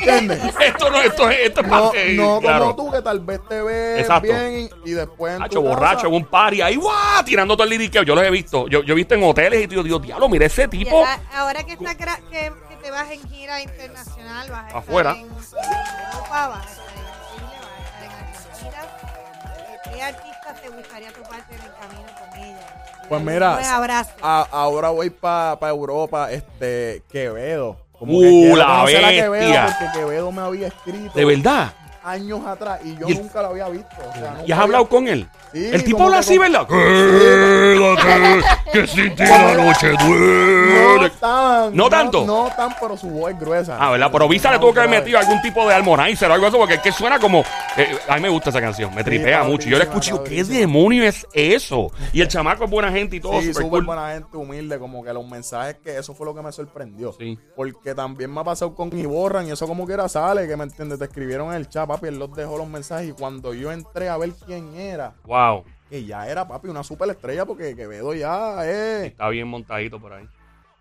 ¿Entiendes? 0.00 0.40
Esto 0.60 0.88
no, 0.90 1.00
esto 1.02 1.28
es, 1.30 1.38
esto 1.48 1.60
es 1.60 1.66
No, 1.66 1.72
parte- 1.90 2.14
no 2.14 2.40
claro. 2.40 2.74
como 2.74 2.76
tú 2.76 2.92
que 2.92 3.02
tal 3.02 3.20
vez 3.20 3.40
te 3.48 3.60
ves 3.62 4.00
Exacto. 4.00 4.22
bien 4.28 4.70
y, 4.84 4.90
y 4.90 4.92
después 4.94 5.36
en 5.36 5.42
Hacho, 5.42 5.58
tu 5.58 5.64
casa- 5.64 5.74
borracho 5.76 6.06
en 6.06 6.14
un 6.14 6.24
party 6.24 6.62
ahí, 6.62 6.76
¡guau! 6.76 7.22
tirando 7.24 7.54
todo 7.54 7.64
el 7.64 7.70
liriqueo. 7.70 8.02
Yo 8.02 8.14
los 8.14 8.24
he 8.24 8.30
visto. 8.30 8.66
Yo, 8.68 8.82
yo 8.82 8.92
he 8.92 8.96
visto 8.96 9.14
en 9.14 9.22
hoteles 9.24 9.64
y 9.64 9.68
tío, 9.68 9.82
digo, 9.82 9.98
diablo, 9.98 10.28
mira 10.28 10.46
ese 10.46 10.68
tipo. 10.68 11.02
Ya, 11.02 11.20
ahora 11.38 11.64
que, 11.64 11.72
está 11.74 11.94
gra- 11.96 12.20
que, 12.30 12.50
que 12.70 12.76
te 12.82 12.90
vas 12.90 13.10
en 13.10 13.28
gira 13.28 13.60
internacional, 13.60 14.48
vas 14.50 14.64
a 14.64 14.66
estar 14.68 14.78
Afuera. 14.78 15.10
en, 15.12 15.18
en 15.18 15.24
Europa, 15.26 16.48
vas 16.48 16.66
a 16.66 16.70
estar 16.70 16.86
en 16.88 17.04
Chile, 17.28 17.58
vas 17.60 18.46
a 18.46 18.66
estar 18.66 18.84
en 18.84 19.50
Argentina. 19.50 19.92
¿Qué 19.92 20.02
artistas 20.02 20.62
te 20.62 20.68
gustaría 20.70 21.12
toparte 21.12 21.54
en 21.54 21.60
el 21.60 21.72
camino 21.74 22.08
con 22.18 22.38
ella? 22.38 22.84
Pues 23.08 23.20
Un 23.20 23.26
mira, 23.26 23.52
buen 23.54 23.66
abrazo. 23.66 24.10
a- 24.22 24.48
ahora 24.50 24.88
voy 24.90 25.10
para 25.10 25.58
Europa, 25.68 26.30
este, 26.32 27.02
Quevedo. 27.10 27.76
Uh, 28.00 28.06
quiero 28.20 28.56
la 28.56 28.84
bestia. 28.84 29.10
Quevedo 29.10 29.66
porque 29.78 29.98
Quevedo 29.98 30.32
me 30.32 30.40
había 30.40 30.66
escrito. 30.68 31.12
De 31.14 31.24
verdad. 31.24 31.72
Años 32.04 32.44
atrás 32.46 32.80
y 32.84 32.96
yo 32.96 33.08
¿Y 33.08 33.12
el- 33.12 33.18
nunca 33.22 33.42
lo 33.42 33.48
había 33.48 33.68
visto. 33.68 33.96
o 34.08 34.12
sea, 34.14 34.22
¿Y 34.46 34.52
has 34.52 34.58
había- 34.58 34.62
hablado 34.62 34.88
con 34.88 35.08
él? 35.08 35.28
Sí, 35.52 35.66
el 35.72 35.82
tipo 35.84 36.04
habla 36.04 36.18
así, 36.18 36.38
¿verdad? 36.38 36.66
Que 38.72 38.86
sin 38.86 39.14
ti 39.16 39.22
la 39.24 39.54
noche 39.54 39.92
No 39.92 40.06
duele. 40.06 41.10
tan. 41.20 41.74
¿No 41.76 41.88
tanto? 41.90 42.24
No, 42.24 42.48
tan, 42.56 42.74
pero 42.80 42.96
su 42.96 43.08
voz 43.08 43.32
es 43.32 43.38
gruesa. 43.40 43.76
Ah, 43.80 43.90
¿verdad? 43.90 44.08
Pero 44.12 44.28
Visa 44.28 44.50
le 44.52 44.58
tuvo 44.58 44.72
que 44.72 44.80
haber 44.80 44.90
metido 45.00 45.18
algún 45.18 45.40
tipo 45.42 45.66
de 45.66 45.74
harmonizer 45.74 46.30
o 46.30 46.34
algo 46.34 46.46
así, 46.46 46.56
porque 46.56 46.74
es 46.74 46.80
que 46.80 46.92
suena 46.92 47.18
como. 47.18 47.40
eh, 47.76 47.98
a 48.08 48.14
mí 48.16 48.22
me 48.22 48.28
gusta 48.28 48.50
esa 48.50 48.60
canción, 48.60 48.94
me 48.94 49.02
tripea 49.04 49.38
está 49.40 49.48
mucho. 49.48 49.68
Yo 49.68 49.78
la 49.78 49.84
escucho 49.84 50.22
¿qué 50.24 50.44
demonio 50.44 51.04
es 51.04 51.26
eso? 51.32 51.90
Y 52.12 52.20
el 52.20 52.28
chamaco 52.28 52.64
es 52.64 52.70
buena 52.70 52.90
gente 52.92 53.16
y 53.16 53.20
todo, 53.20 53.40
Sí, 53.40 53.52
súper 53.52 53.68
cool. 53.70 53.84
buena 53.86 54.12
gente, 54.12 54.36
humilde, 54.36 54.78
como 54.78 55.02
que 55.02 55.12
los 55.12 55.26
mensajes 55.26 55.76
que 55.82 55.98
eso 55.98 56.14
fue 56.14 56.26
lo 56.26 56.34
que 56.34 56.42
me 56.42 56.52
sorprendió. 56.52 57.12
Sí. 57.18 57.38
Porque 57.56 57.94
también 57.94 58.32
me 58.32 58.40
ha 58.40 58.44
pasado 58.44 58.74
con 58.74 58.90
y 58.96 59.06
borran 59.06 59.46
y 59.46 59.52
eso 59.52 59.66
como 59.68 59.86
quiera 59.86 60.08
sale, 60.08 60.46
que 60.48 60.56
me 60.56 60.64
entiendes, 60.64 60.98
te 60.98 61.04
escribieron 61.04 61.48
en 61.50 61.54
el 61.54 61.68
chat, 61.68 61.86
papi, 61.90 62.06
él 62.08 62.18
los 62.18 62.34
dejó 62.34 62.56
los 62.58 62.68
mensajes 62.68 63.08
y 63.08 63.12
cuando 63.12 63.54
yo 63.54 63.72
entré 63.72 64.08
a 64.08 64.16
ver 64.16 64.32
quién 64.46 64.74
era, 64.74 65.12
Wow. 65.24 65.64
que 65.88 66.04
ya 66.04 66.28
era 66.28 66.46
papi 66.46 66.68
una 66.68 66.82
superestrella 66.84 67.44
porque 67.44 67.74
Quevedo 67.74 68.14
ya 68.14 68.58
eh, 68.64 69.06
Está 69.06 69.28
bien 69.28 69.48
montadito 69.48 69.98
por 70.00 70.12
ahí. 70.12 70.28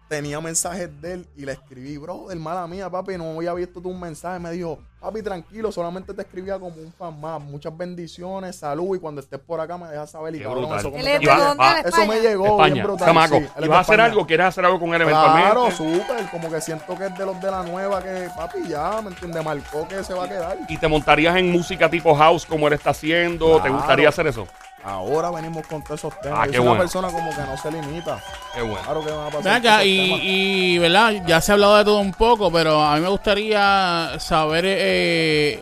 Tenía 0.09 0.41
mensajes 0.41 0.89
de 1.01 1.13
él 1.13 1.27
y 1.37 1.45
le 1.45 1.51
escribí, 1.53 1.95
bro, 1.97 2.25
del 2.29 2.39
mala 2.39 2.65
mía, 2.67 2.89
papi, 2.89 3.15
no 3.15 3.37
había 3.37 3.53
visto 3.53 3.79
tu 3.79 3.93
mensaje, 3.93 4.39
me 4.39 4.49
dijo, 4.51 4.79
papi, 4.99 5.21
tranquilo, 5.21 5.71
solamente 5.71 6.15
te 6.15 6.23
escribía 6.23 6.59
como 6.59 6.75
un 6.77 6.91
fan 6.91 7.17
más, 7.21 7.39
muchas 7.39 7.77
bendiciones, 7.77 8.55
salud 8.55 8.95
y 8.95 8.99
cuando 8.99 9.21
estés 9.21 9.39
por 9.39 9.59
acá 9.61 9.77
me 9.77 9.87
dejas 9.87 10.09
saber 10.09 10.35
y 10.35 10.39
cabrón, 10.39 10.63
eso 10.63 10.91
como 10.91 11.03
va- 11.27 11.53
va- 11.53 11.73
de 11.83 11.89
eso 11.89 12.05
me 12.07 12.19
llegó 12.21 12.43
bien 12.43 12.53
España, 12.55 12.83
brutal. 12.83 13.07
chamaco. 13.07 13.35
sí, 13.37 13.45
¿Y 13.63 13.67
vas 13.67 13.77
a 13.77 13.81
hacer 13.81 14.01
algo? 14.01 14.25
¿Quieres 14.25 14.45
hacer 14.47 14.65
algo 14.65 14.79
con 14.79 14.93
él 14.95 15.03
Claro, 15.03 15.71
súper, 15.71 16.25
como 16.31 16.49
que 16.51 16.59
siento 16.59 16.97
que 16.97 17.05
es 17.05 17.17
de 17.17 17.25
los 17.25 17.39
de 17.39 17.51
la 17.51 17.61
nueva 17.63 18.01
que 18.01 18.29
papi 18.35 18.67
ya, 18.67 19.01
¿me 19.03 19.09
entiendes? 19.11 19.45
Marcó 19.45 19.87
que 19.87 20.03
se 20.03 20.15
va 20.15 20.25
a 20.25 20.27
quedar. 20.27 20.57
¿Y 20.67 20.77
te 20.77 20.87
montarías 20.87 21.35
en 21.37 21.51
música 21.51 21.87
tipo 21.87 22.15
house 22.15 22.47
como 22.47 22.67
él 22.67 22.73
está 22.73 22.89
haciendo? 22.89 23.55
¿Te 23.57 23.61
Claro. 23.61 23.75
gustaría 23.75 24.09
hacer 24.09 24.25
eso? 24.25 24.47
Ahora 24.83 25.29
venimos 25.31 25.67
con 25.67 25.83
todos 25.83 25.99
esos 25.99 26.19
temas. 26.21 26.39
Ah, 26.41 26.45
Yo 26.45 26.51
qué 26.51 26.57
soy 26.57 26.61
una 26.61 26.69
bueno. 26.71 26.83
persona 26.83 27.07
como 27.11 27.29
que 27.31 27.41
no 27.41 27.57
se 27.57 27.71
limita. 27.71 28.23
Qué 28.55 28.61
bueno. 28.61 28.81
Claro 28.83 29.05
que 29.05 29.11
van 29.11 29.27
a 29.27 29.29
pasar 29.29 29.57
acá, 29.57 29.83
y, 29.83 30.13
y, 30.21 30.77
¿verdad? 30.77 31.13
Ya 31.27 31.41
se 31.41 31.51
ha 31.51 31.53
hablado 31.55 31.77
de 31.77 31.83
todo 31.85 31.99
un 31.99 32.13
poco, 32.13 32.51
pero 32.51 32.81
a 32.81 32.95
mí 32.95 33.01
me 33.01 33.09
gustaría 33.09 34.11
saber, 34.19 34.63
eh, 34.67 35.61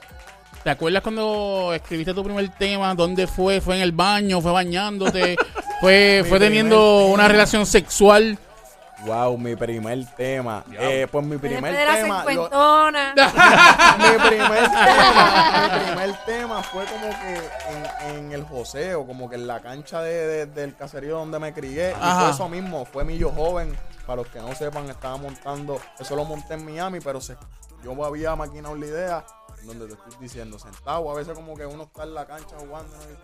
¿te 0.64 0.70
acuerdas 0.70 1.02
cuando 1.02 1.72
escribiste 1.74 2.14
tu 2.14 2.24
primer 2.24 2.48
tema? 2.50 2.94
¿Dónde 2.94 3.26
fue? 3.28 3.60
¿Fue 3.60 3.76
en 3.76 3.82
el 3.82 3.92
baño? 3.92 4.40
¿Fue 4.42 4.52
bañándote? 4.52 5.36
¿Fue, 5.82 6.24
fue 6.28 6.40
teniendo 6.40 7.06
una 7.08 7.28
relación 7.28 7.66
sexual? 7.66 8.38
Wow, 9.06 9.38
mi 9.38 9.56
primer 9.56 10.06
tema. 10.16 10.64
Eh, 10.72 11.08
pues 11.12 11.24
mi 11.26 11.38
primer 11.38 11.72
de 11.76 11.86
la 11.86 11.96
tema. 11.96 12.24
lo- 12.24 12.30
cincuentona. 12.30 13.14
mi 13.98 14.28
primer 14.28 14.70
tema. 14.72 15.72
mi 15.80 15.86
primer 15.86 16.26
tema 16.26 16.64
fue 16.64 16.86
como 16.86 17.10
que 17.10 17.36
en, 18.10 18.16
en 18.16 18.32
el 18.32 18.44
joseo, 18.44 19.06
como 19.06 19.30
que 19.30 19.36
en 19.36 19.46
la 19.48 19.62
cancha 19.62 20.02
de- 20.02 20.28
de- 20.28 20.46
del 20.48 20.76
caserío 20.76 21.18
donde 21.20 21.38
me 21.40 21.54
crié. 21.54 21.92
Y 21.92 21.94
Ajá. 21.94 22.22
fue 22.22 22.30
eso 22.32 22.50
mismo, 22.50 22.86
fue 22.86 23.04
mi 23.06 23.18
yo 23.18 23.32
joven. 23.32 23.78
Para 24.08 24.18
los 24.24 24.28
que 24.28 24.40
no 24.40 24.56
sepan, 24.56 24.90
estaba 24.90 25.18
montando, 25.18 25.80
eso 26.00 26.16
lo 26.16 26.24
monté 26.24 26.54
en 26.54 26.64
Miami, 26.66 27.00
pero 27.02 27.20
se, 27.20 27.36
yo 27.84 28.06
había 28.06 28.36
maquinado 28.38 28.74
la 28.76 28.86
idea 28.86 29.26
donde 29.64 29.86
te 29.86 29.94
estoy 29.96 30.14
diciendo, 30.22 30.58
sentado, 30.58 31.12
a 31.12 31.14
veces 31.16 31.34
como 31.34 31.56
que 31.58 31.66
uno 31.66 31.84
está 31.84 32.04
en 32.04 32.14
la 32.14 32.26
cancha 32.26 32.56
jugando 32.58 32.96
¿no? 32.96 33.04
y 33.04 33.08
dice, 33.08 33.22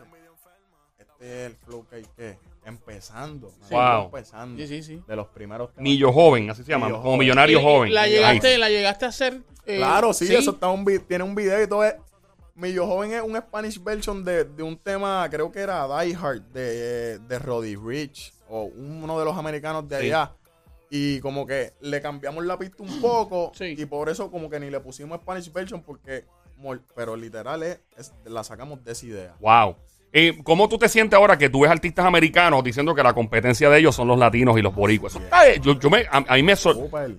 este 0.98 1.46
es 1.46 1.52
el 1.52 1.56
flow 1.56 1.88
que 1.88 1.96
hay 1.96 2.04
que, 2.18 2.38
empezando. 2.65 3.52
Wow. 3.69 4.06
empezando, 4.06 4.58
Sí, 4.62 4.67
sí, 4.67 4.84
sí. 4.84 5.02
de 5.08 5.15
los 5.15 5.28
primeros 5.28 5.69
temas. 5.71 5.84
Millo 5.84 6.12
joven, 6.12 6.49
así 6.49 6.63
se 6.63 6.71
llama. 6.71 6.86
Millo 6.88 6.97
Como 6.97 7.08
joven. 7.10 7.19
millonario 7.19 7.60
Y- 7.60 7.63
joven. 7.63 7.93
La 7.93 8.04
Nice. 8.04 8.15
llegaste, 8.15 8.58
la 8.58 8.69
llegaste 8.69 9.06
a 9.06 9.10
hacer. 9.10 9.41
eh, 9.65 9.78
Claro, 9.78 10.13
sí, 10.13 10.34
eso 10.34 10.52
está 10.52 10.67
un 10.69 10.84
tiene 11.08 11.23
un 11.23 11.36
video 11.36 11.62
y 11.63 11.67
todo. 11.67 11.84
Es, 11.84 11.95
Mi 12.56 12.71
Yo 12.71 12.86
Joven 12.86 13.12
es 13.13 13.21
un 13.23 13.36
Spanish 13.36 13.84
version 13.84 14.23
de, 14.23 14.43
de 14.43 14.62
un 14.62 14.78
tema, 14.78 15.28
creo 15.32 15.52
que 15.52 15.60
era 15.60 15.88
Die 16.04 16.15
Hard, 16.15 16.41
de, 16.54 17.17
de 17.17 17.39
Roddy 17.39 17.76
Rich, 17.76 18.32
o 18.47 18.65
uno 18.65 19.17
de 19.17 19.26
los 19.26 19.36
americanos 19.36 19.88
de 19.89 19.99
Sí. 19.99 20.06
allá. 20.08 20.34
Y 20.91 21.19
como 21.21 21.47
que 21.47 21.73
le 21.82 21.99
cambiamos 21.99 22.45
la 22.45 22.60
pista 22.60 22.84
un 22.84 23.02
poco, 23.02 23.52
Sí. 23.58 23.73
y 23.76 23.86
por 23.88 24.08
eso 24.10 24.30
como 24.30 24.52
que 24.52 24.60
ni 24.60 24.69
le 24.69 24.80
pusimos 24.82 25.19
Spanish 25.21 25.52
version, 25.52 25.82
porque, 25.82 26.26
pero 26.95 27.15
literal 27.15 27.63
es, 27.63 27.80
es- 27.97 28.13
la 28.26 28.43
sacamos 28.43 28.84
de 28.84 28.91
esa 28.91 29.06
idea. 29.08 29.36
Wow. 29.39 29.76
Eh, 30.15 30.38
¿Cómo 30.43 30.69
tú 30.69 30.78
te 30.78 30.88
sientes 30.88 31.17
ahora 31.17 31.39
que 31.39 31.49
tú 31.49 31.62
ves 31.62 31.71
artistas 31.71 32.06
americanos 32.06 32.63
diciendo 32.63 32.93
que 32.93 33.02
la 33.02 33.13
competencia 33.13 33.67
de 33.71 33.80
ellos 33.80 33.95
son 33.95 34.08
los 34.08 34.19
latinos 34.19 34.56
y 34.60 34.62
los 34.62 34.76
boricuas? 34.76 35.15
Eso 35.15 35.23
está- 35.23 35.56
Yo, 35.56 35.80
yo 35.80 35.89
me, 35.89 36.02
a, 36.12 36.23
a 36.28 36.36
mí 36.36 36.43
me 36.43 36.56
sor-. 36.56 36.78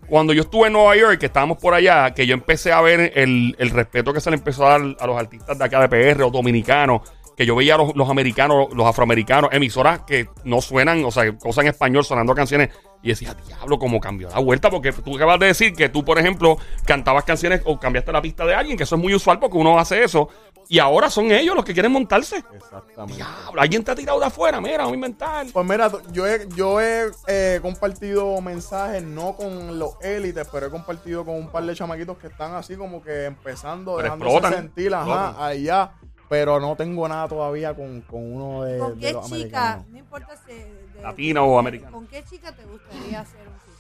Cuando 0.09 0.33
yo 0.33 0.43
estuve 0.43 0.69
en 0.69 0.75
Nueva 0.75 0.95
York, 0.97 1.19
que 1.19 1.27
estábamos 1.27 1.59
por 1.59 1.75
allá, 1.75 2.15
que 2.15 2.25
yo 2.25 2.35
empecé 2.35 2.71
a 2.71 2.81
ver 2.81 3.13
el, 3.17 3.57
el 3.59 3.71
respeto 3.71 4.13
que 4.13 4.21
se 4.21 4.31
le 4.31 4.37
empezó 4.37 4.65
a 4.67 4.79
dar 4.79 4.97
a 5.01 5.07
los 5.09 5.19
artistas 5.19 5.59
de 5.59 5.65
acá 5.65 5.81
de 5.81 5.89
PR 5.89 6.23
o 6.23 6.31
dominicanos, 6.31 7.01
que 7.37 7.45
yo 7.45 7.57
veía 7.57 7.75
a 7.75 7.79
los, 7.79 7.97
los 7.97 8.09
americanos, 8.09 8.69
los 8.73 8.87
afroamericanos, 8.87 9.51
emisoras 9.53 10.03
que 10.07 10.29
no 10.45 10.61
suenan, 10.61 11.05
o 11.05 11.11
sea, 11.11 11.37
cosas 11.37 11.65
en 11.65 11.71
español 11.71 12.05
sonando 12.05 12.33
canciones, 12.33 12.69
y 13.03 13.09
decía, 13.09 13.35
diablo, 13.49 13.77
cómo 13.79 13.99
cambió 14.01 14.29
la 14.31 14.39
vuelta, 14.39 14.71
porque 14.71 14.93
tú 14.93 15.17
acabas 15.17 15.41
de 15.41 15.47
decir 15.47 15.75
que 15.75 15.89
tú, 15.89 16.05
por 16.05 16.19
ejemplo, 16.21 16.57
cantabas 16.87 17.25
canciones 17.25 17.61
o 17.65 17.79
cambiaste 17.79 18.13
la 18.13 18.23
pista 18.23 18.47
de 18.47 18.55
alguien, 18.55 18.77
que 18.79 18.85
eso 18.85 18.95
es 18.95 19.03
muy 19.03 19.13
usual 19.15 19.41
porque 19.41 19.59
uno 19.59 19.79
hace 19.81 20.05
eso, 20.05 20.29
y 20.69 20.79
ahora 20.79 21.11
son 21.11 21.31
ellos 21.31 21.55
los 21.55 21.65
que 21.65 21.73
quieren 21.73 21.93
montarse. 21.93 22.43
Exactamente. 22.55 23.15
Diablo, 23.17 23.61
alguien 23.61 23.85
te 23.85 23.91
ha 23.91 23.95
tirado 23.95 24.19
de 24.21 24.27
afuera, 24.27 24.61
mira, 24.61 24.79
vamos 24.79 24.93
a 24.93 24.95
inventar. 24.95 25.47
Pues 25.53 25.67
mira, 25.67 25.91
yo 26.13 26.27
he, 26.27 26.49
yo 26.57 26.81
he 26.81 27.11
eh, 27.27 27.59
compartido 27.63 28.41
mensajes, 28.41 29.03
no 29.03 29.37
con 29.37 29.79
los 29.79 29.95
élites, 30.03 30.47
pero 30.51 30.67
he 30.67 30.71
compartido 30.71 31.25
con 31.25 31.35
un 31.37 31.49
par 31.51 31.65
de 31.65 31.75
chamaquitos 31.75 32.19
que 32.19 32.29
están 32.29 32.55
así 32.55 32.77
como 32.77 33.03
que 33.03 33.25
empezando, 33.27 33.97
Pero 33.97 34.05
dejándose 34.05 34.31
explotan, 34.37 34.63
sentir, 34.63 34.95
ajá, 34.95 35.03
explotan. 35.29 35.43
allá. 35.43 35.93
Pero 36.29 36.59
no 36.59 36.75
tengo 36.75 37.07
nada 37.07 37.29
todavía 37.29 37.75
con, 37.75 38.01
con 38.01 38.33
uno 38.35 38.63
de, 38.65 38.79
¿Con 38.79 38.99
de 38.99 39.07
qué 39.07 39.13
los 39.13 39.27
chica? 39.27 39.37
americanos. 39.75 39.89
No 39.89 39.99
importa 39.99 40.37
si. 40.47 40.53
de- 40.55 41.03
Latina 41.03 41.43
o 41.43 41.59
americana. 41.59 41.93
¿Con 41.93 42.07
qué 42.07 42.25
chica 42.25 42.51
te 42.57 42.65
gustaría 42.65 43.21
hacer 43.21 43.41
un 43.41 43.55
feat? 43.55 43.75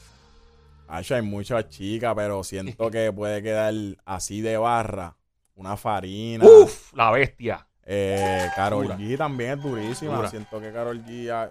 Acho, 0.86 1.14
hay 1.14 1.22
muchas 1.22 1.68
chicas, 1.70 2.12
pero 2.14 2.44
siento 2.44 2.90
que 2.90 3.10
puede 3.12 3.42
quedar 3.42 3.72
así 4.04 4.42
de 4.42 4.58
barra. 4.58 5.16
Una 5.56 5.76
farina. 5.76 6.44
Uf, 6.44 6.92
la 6.94 7.10
bestia. 7.10 7.66
Eh, 7.86 8.48
Carol 8.56 8.84
Dura. 8.84 8.96
G 8.96 9.16
también 9.16 9.58
es 9.58 9.62
durísima. 9.62 10.16
Dura. 10.16 10.28
Siento 10.30 10.60
que 10.60 10.72
Carol 10.72 11.04
G 11.04 11.30
ah, 11.30 11.50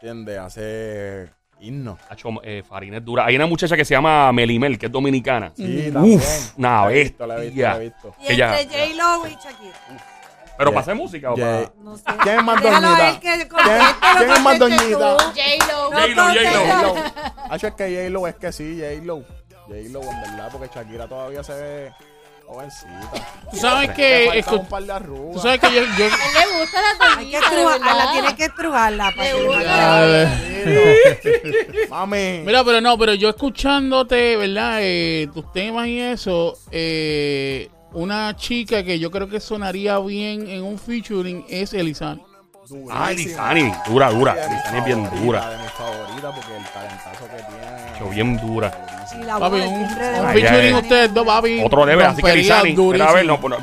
tiende 0.00 0.38
a 0.38 0.46
hacer 0.46 1.32
himno. 1.60 1.98
Hacho, 2.08 2.28
eh, 2.42 2.62
Farina 2.68 2.98
es 2.98 3.04
dura. 3.04 3.24
Hay 3.24 3.36
una 3.36 3.46
muchacha 3.46 3.76
que 3.76 3.84
se 3.84 3.94
llama 3.94 4.32
Melimel, 4.32 4.78
que 4.78 4.86
es 4.86 4.92
dominicana. 4.92 5.52
Sí, 5.56 5.90
Uf, 5.94 6.58
una 6.58 6.86
visto, 6.88 7.26
la 7.26 7.36
he 7.36 7.40
visto, 7.40 7.56
bestia. 7.56 7.68
la 7.70 7.76
he 7.76 7.80
visto. 7.80 8.14
Y 8.20 8.40
entre 8.40 8.64
J-Lo 8.66 9.26
y 9.28 9.30
Shakira. 9.30 9.76
Pero 10.58 10.70
Yeah. 10.70 10.74
para 10.74 10.80
hacer 10.80 10.94
música 10.94 11.32
o 11.32 11.36
Yeah. 11.36 11.62
para. 11.62 11.72
No 11.82 11.96
sé. 11.96 12.04
¿Quién 12.22 12.38
es 12.38 12.44
más 12.44 12.62
doñita? 12.62 13.18
¿Quién, 13.20 13.48
quién 14.18 14.30
es 14.30 14.40
más 14.42 14.58
doñita? 14.58 14.82
J-Lo. 14.84 15.90
J-Lo. 15.90 16.24
J-Lo. 16.24 16.94
Hacho, 17.50 17.66
es 17.68 17.74
que 17.74 17.84
J-Lo 17.96 18.26
es 18.28 18.34
que 18.36 18.52
sí, 18.52 18.78
J-Lo. 18.80 19.24
J-Lo, 19.66 20.02
en 20.02 20.20
verdad, 20.20 20.48
porque 20.52 20.68
Shakira 20.74 21.08
todavía 21.08 21.42
se 21.42 21.54
ve 21.54 21.92
jovencita. 22.52 23.10
Tú 23.50 23.56
sabes 23.56 23.88
Le 23.88 23.94
que. 23.94 24.26
falta 24.26 24.50
escu- 24.50 24.60
un 24.60 24.66
par 24.66 24.82
de 24.82 24.92
arrugas. 24.92 25.34
Tú 25.34 25.40
sabes 25.40 25.60
que 25.60 25.66
yo. 25.74 25.82
yo 25.82 25.82
A 25.82 25.86
él 25.86 25.94
le 26.34 26.60
gusta 26.60 26.78
la 26.80 26.88
Hay 27.18 27.30
que 27.30 27.36
estrujarla, 27.36 28.12
tiene 28.12 28.36
que 28.36 28.44
estrujarla. 28.44 29.12
para 29.16 29.24
Le 29.24 29.32
que- 29.32 29.44
gusta. 29.44 30.30
Mami. 31.90 32.42
Mira, 32.44 32.64
pero 32.64 32.80
no, 32.80 32.96
pero 32.98 33.14
yo 33.14 33.28
escuchándote, 33.30 34.36
¿verdad? 34.36 34.78
Eh, 34.80 35.28
tus 35.32 35.50
temas 35.52 35.86
y 35.88 36.00
eso, 36.00 36.58
eh, 36.70 37.68
una 37.92 38.34
chica 38.36 38.82
que 38.82 38.98
yo 38.98 39.10
creo 39.10 39.28
que 39.28 39.40
sonaría 39.40 39.98
bien 39.98 40.48
en 40.48 40.62
un 40.62 40.78
featuring 40.78 41.44
es 41.48 41.72
Elizani. 41.74 42.22
durísima. 42.68 43.06
Ay, 43.06 43.16
Lizani, 43.16 43.72
dura, 43.86 44.10
dura. 44.10 44.34
Lizani 44.34 44.78
es 44.78 44.84
bien 44.84 45.10
dura. 45.22 45.50
De 45.50 45.58
mis 45.58 45.70
favoritas, 45.72 46.34
porque 46.34 46.56
el 46.56 46.64
talentazo 46.64 47.26
que 47.26 47.42
tiene. 47.42 47.66
Hacho, 47.94 48.08
bien 48.08 48.36
dura. 48.38 48.70
Y 49.18 49.22
la 49.24 49.38
Papi, 49.38 49.58
voz, 49.60 49.66
un, 49.68 49.82
de 50.12 50.18
un 50.18 50.22
voz. 50.22 50.26
Ay, 50.26 50.40
featuring 50.42 50.74
ay. 50.74 50.82
ustedes 50.82 51.14
dos, 51.14 51.26
papi. 51.26 51.62
Otro 51.64 51.86
leve, 51.86 52.04
así 52.04 52.22
que 52.22 52.34
Lizani. 52.34 52.76
Mira, 52.76 53.08
a 53.08 53.12
ver, 53.12 53.26
no, 53.26 53.38
durísimo. 53.40 53.58
no, 53.58 53.60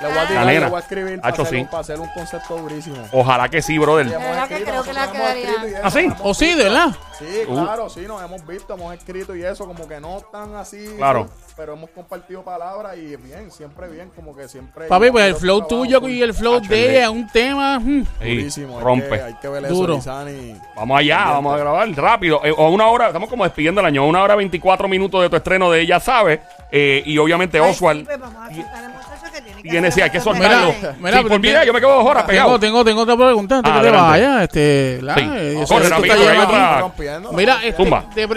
Le 0.00 0.08
voy 0.08 0.18
a 0.18 0.28
tirar, 0.28 0.46
nena. 0.46 0.60
le 0.60 0.66
voy 0.68 0.76
a 0.76 0.80
escribir 0.80 1.20
para 1.20 1.32
Hacho, 1.32 1.42
hacer, 1.42 1.54
sí. 1.54 1.60
un, 1.62 1.66
para 1.68 1.80
hacer 1.80 2.00
un 2.00 2.08
concepto 2.08 2.56
durísimo. 2.58 2.96
Ojalá 3.12 3.48
que 3.48 3.62
sí, 3.62 3.78
brother. 3.78 4.06
Sí, 4.06 4.12
verdad 4.18 4.48
que 4.48 4.62
creo 4.64 4.82
que 4.82 4.92
la 4.92 5.10
quedaría. 5.12 5.50
eso, 5.50 5.80
¿Ah, 5.82 5.90
sí? 5.90 6.08
¿O 6.22 6.34
sí, 6.34 6.44
escrito. 6.46 6.56
de 6.58 6.64
verdad? 6.64 6.96
Sí, 7.18 7.24
Uh. 7.48 7.54
claro, 7.64 7.88
sí, 7.88 8.00
nos 8.06 8.22
hemos 8.22 8.46
visto, 8.46 8.74
hemos 8.74 8.92
escrito 8.94 9.34
y 9.34 9.42
eso, 9.42 9.66
como 9.66 9.88
que 9.88 9.98
no 10.00 10.20
tan 10.30 10.54
así. 10.56 10.86
Claro. 10.96 11.28
Pero 11.56 11.72
hemos 11.72 11.88
compartido 11.90 12.42
palabras 12.42 12.96
y 12.98 13.16
bien, 13.16 13.50
siempre 13.50 13.88
bien, 13.88 14.10
como 14.14 14.36
que 14.36 14.46
siempre. 14.48 14.86
Papi, 14.88 15.10
pues 15.10 15.24
el 15.26 15.34
flow 15.36 15.60
trabajo 15.66 15.86
tuyo 15.86 16.08
y 16.08 16.20
el 16.22 16.34
flow 16.34 16.54
de 16.60 16.62
el 16.64 16.68
de- 16.68 16.90
ella 16.90 17.02
es 17.04 17.08
un 17.08 17.26
tema. 17.28 17.78
mm. 17.78 18.06
Sí, 18.20 18.36
Durísimo, 18.36 18.78
hay 18.78 18.84
rompe. 18.84 19.08
que- 19.08 19.22
Hay 19.22 19.34
que 19.34 19.48
ver 19.48 19.68
Duro. 19.68 19.96
eso. 19.96 20.10
Vamos 20.76 20.98
allá, 20.98 21.24
vamos 21.30 21.54
a 21.54 21.58
grabar 21.58 21.88
rápido. 21.96 22.40
Eh, 22.44 22.52
o 22.56 22.68
una 22.70 22.88
hora, 22.88 23.06
estamos 23.06 23.30
como 23.30 23.44
despidiendo 23.44 23.80
el 23.80 23.86
año. 23.86 24.06
Una 24.06 24.22
hora 24.22 24.34
24 24.36 24.86
minutos 24.88 25.22
de 25.22 25.30
tu 25.30 25.36
estreno 25.36 25.70
de 25.70 25.80
Ella 25.80 25.98
Sabe. 26.00 26.42
Eh, 26.70 27.02
y 27.06 27.16
obviamente 27.18 27.58
Ay, 27.60 27.70
Oswald 27.70 28.00
sí, 28.00 28.04
pues 28.06 28.20
vamos 28.20 28.42
a 28.42 29.15
que 29.66 29.70
tiene, 29.72 29.90
sí, 29.90 30.00
hay 30.00 30.10
que 30.10 30.20
soltarlo. 30.20 30.72
Mira, 30.78 30.90
Sí, 30.92 30.96
mira, 31.00 31.22
por 31.22 31.40
vida, 31.40 31.60
te- 31.60 31.66
yo 31.66 31.72
me 31.72 31.80
quedo 31.80 31.94
dos 31.96 32.06
horas 32.06 32.24
pegado. 32.24 32.58
Tengo, 32.58 32.84
tengo, 32.84 33.02
otra 33.02 33.16
pregunta 33.16 33.58
antes 33.58 33.72
Ah, 33.72 33.76
que 33.76 33.82
te 33.82 33.88
adelante. 33.88 34.10
vaya. 34.10 34.44
Este, 34.44 34.98
la, 35.02 35.14
eh. 35.18 35.64
Mira, 37.32 37.64
este, 37.64 37.86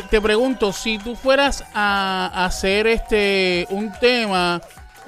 te 0.09 0.21
pregunto, 0.21 0.71
si 0.73 0.97
tú 0.97 1.15
fueras 1.15 1.63
a 1.73 2.45
hacer 2.45 2.87
este 2.87 3.65
un 3.69 3.91
tema 3.99 4.61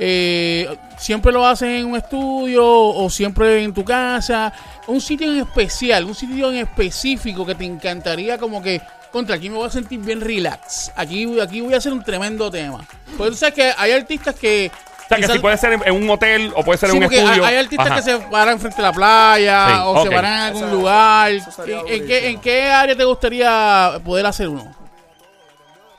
eh, 0.04 0.68
¿siempre 0.98 1.32
lo 1.32 1.46
haces 1.46 1.70
en 1.80 1.86
un 1.86 1.96
estudio 1.98 2.66
o 2.66 3.10
siempre 3.10 3.64
en 3.64 3.74
tu 3.74 3.84
casa? 3.86 4.52
Un 4.88 5.00
sitio 5.00 5.32
en 5.32 5.40
especial, 5.40 6.06
un 6.06 6.16
sitio 6.16 6.50
en 6.52 6.58
específico 6.58 7.46
que 7.46 7.54
te 7.54 7.66
encantaría 7.66 8.38
como 8.40 8.64
que, 8.64 8.82
contra, 9.12 9.36
aquí 9.36 9.50
me 9.50 9.58
voy 9.58 9.68
a 9.68 9.72
sentir 9.72 10.00
bien 10.00 10.20
relax. 10.22 10.92
Aquí, 10.96 11.40
aquí 11.40 11.62
voy 11.62 11.74
a 11.76 11.78
hacer 11.78 11.94
un 11.94 12.04
tremendo 12.04 12.50
tema. 12.50 12.84
Porque 13.16 13.32
tú 13.32 13.38
sabes 13.38 13.54
que 13.56 13.72
hay 13.78 13.92
artistas 13.92 14.34
que... 14.36 14.72
Sea, 15.20 15.28
que 15.28 15.34
si 15.34 15.40
puede 15.40 15.58
ser 15.58 15.74
en, 15.74 15.84
en 15.86 15.94
un 16.04 16.10
hotel 16.10 16.52
o 16.56 16.64
puede 16.64 16.78
ser 16.78 16.90
Sí, 16.92 16.98
en 16.98 17.04
un 17.04 17.10
hay- 17.12 17.18
estudio. 17.20 17.46
Hay, 17.46 17.56
artistas 17.58 17.88
Ajá. 17.88 17.96
que 17.98 18.02
se 18.02 18.18
paran 18.20 18.60
frente 18.60 18.80
a 18.80 18.84
la 18.84 18.92
playa 18.94 19.68
Sí, 19.68 19.74
o 19.84 19.90
ok. 19.92 20.04
se 20.04 20.16
paran 20.16 20.34
en 20.34 20.40
algún 20.40 20.64
Eso- 20.64 20.72
lugar. 20.76 21.32
eso 21.32 21.64
¿En, 21.66 22.08
qué. 22.08 22.30
¿En 22.30 22.40
qué 22.42 22.64
área 22.72 22.96
te 22.96 23.04
gustaría 23.04 24.00
poder 24.04 24.26
hacer 24.26 24.48
uno? 24.48 24.76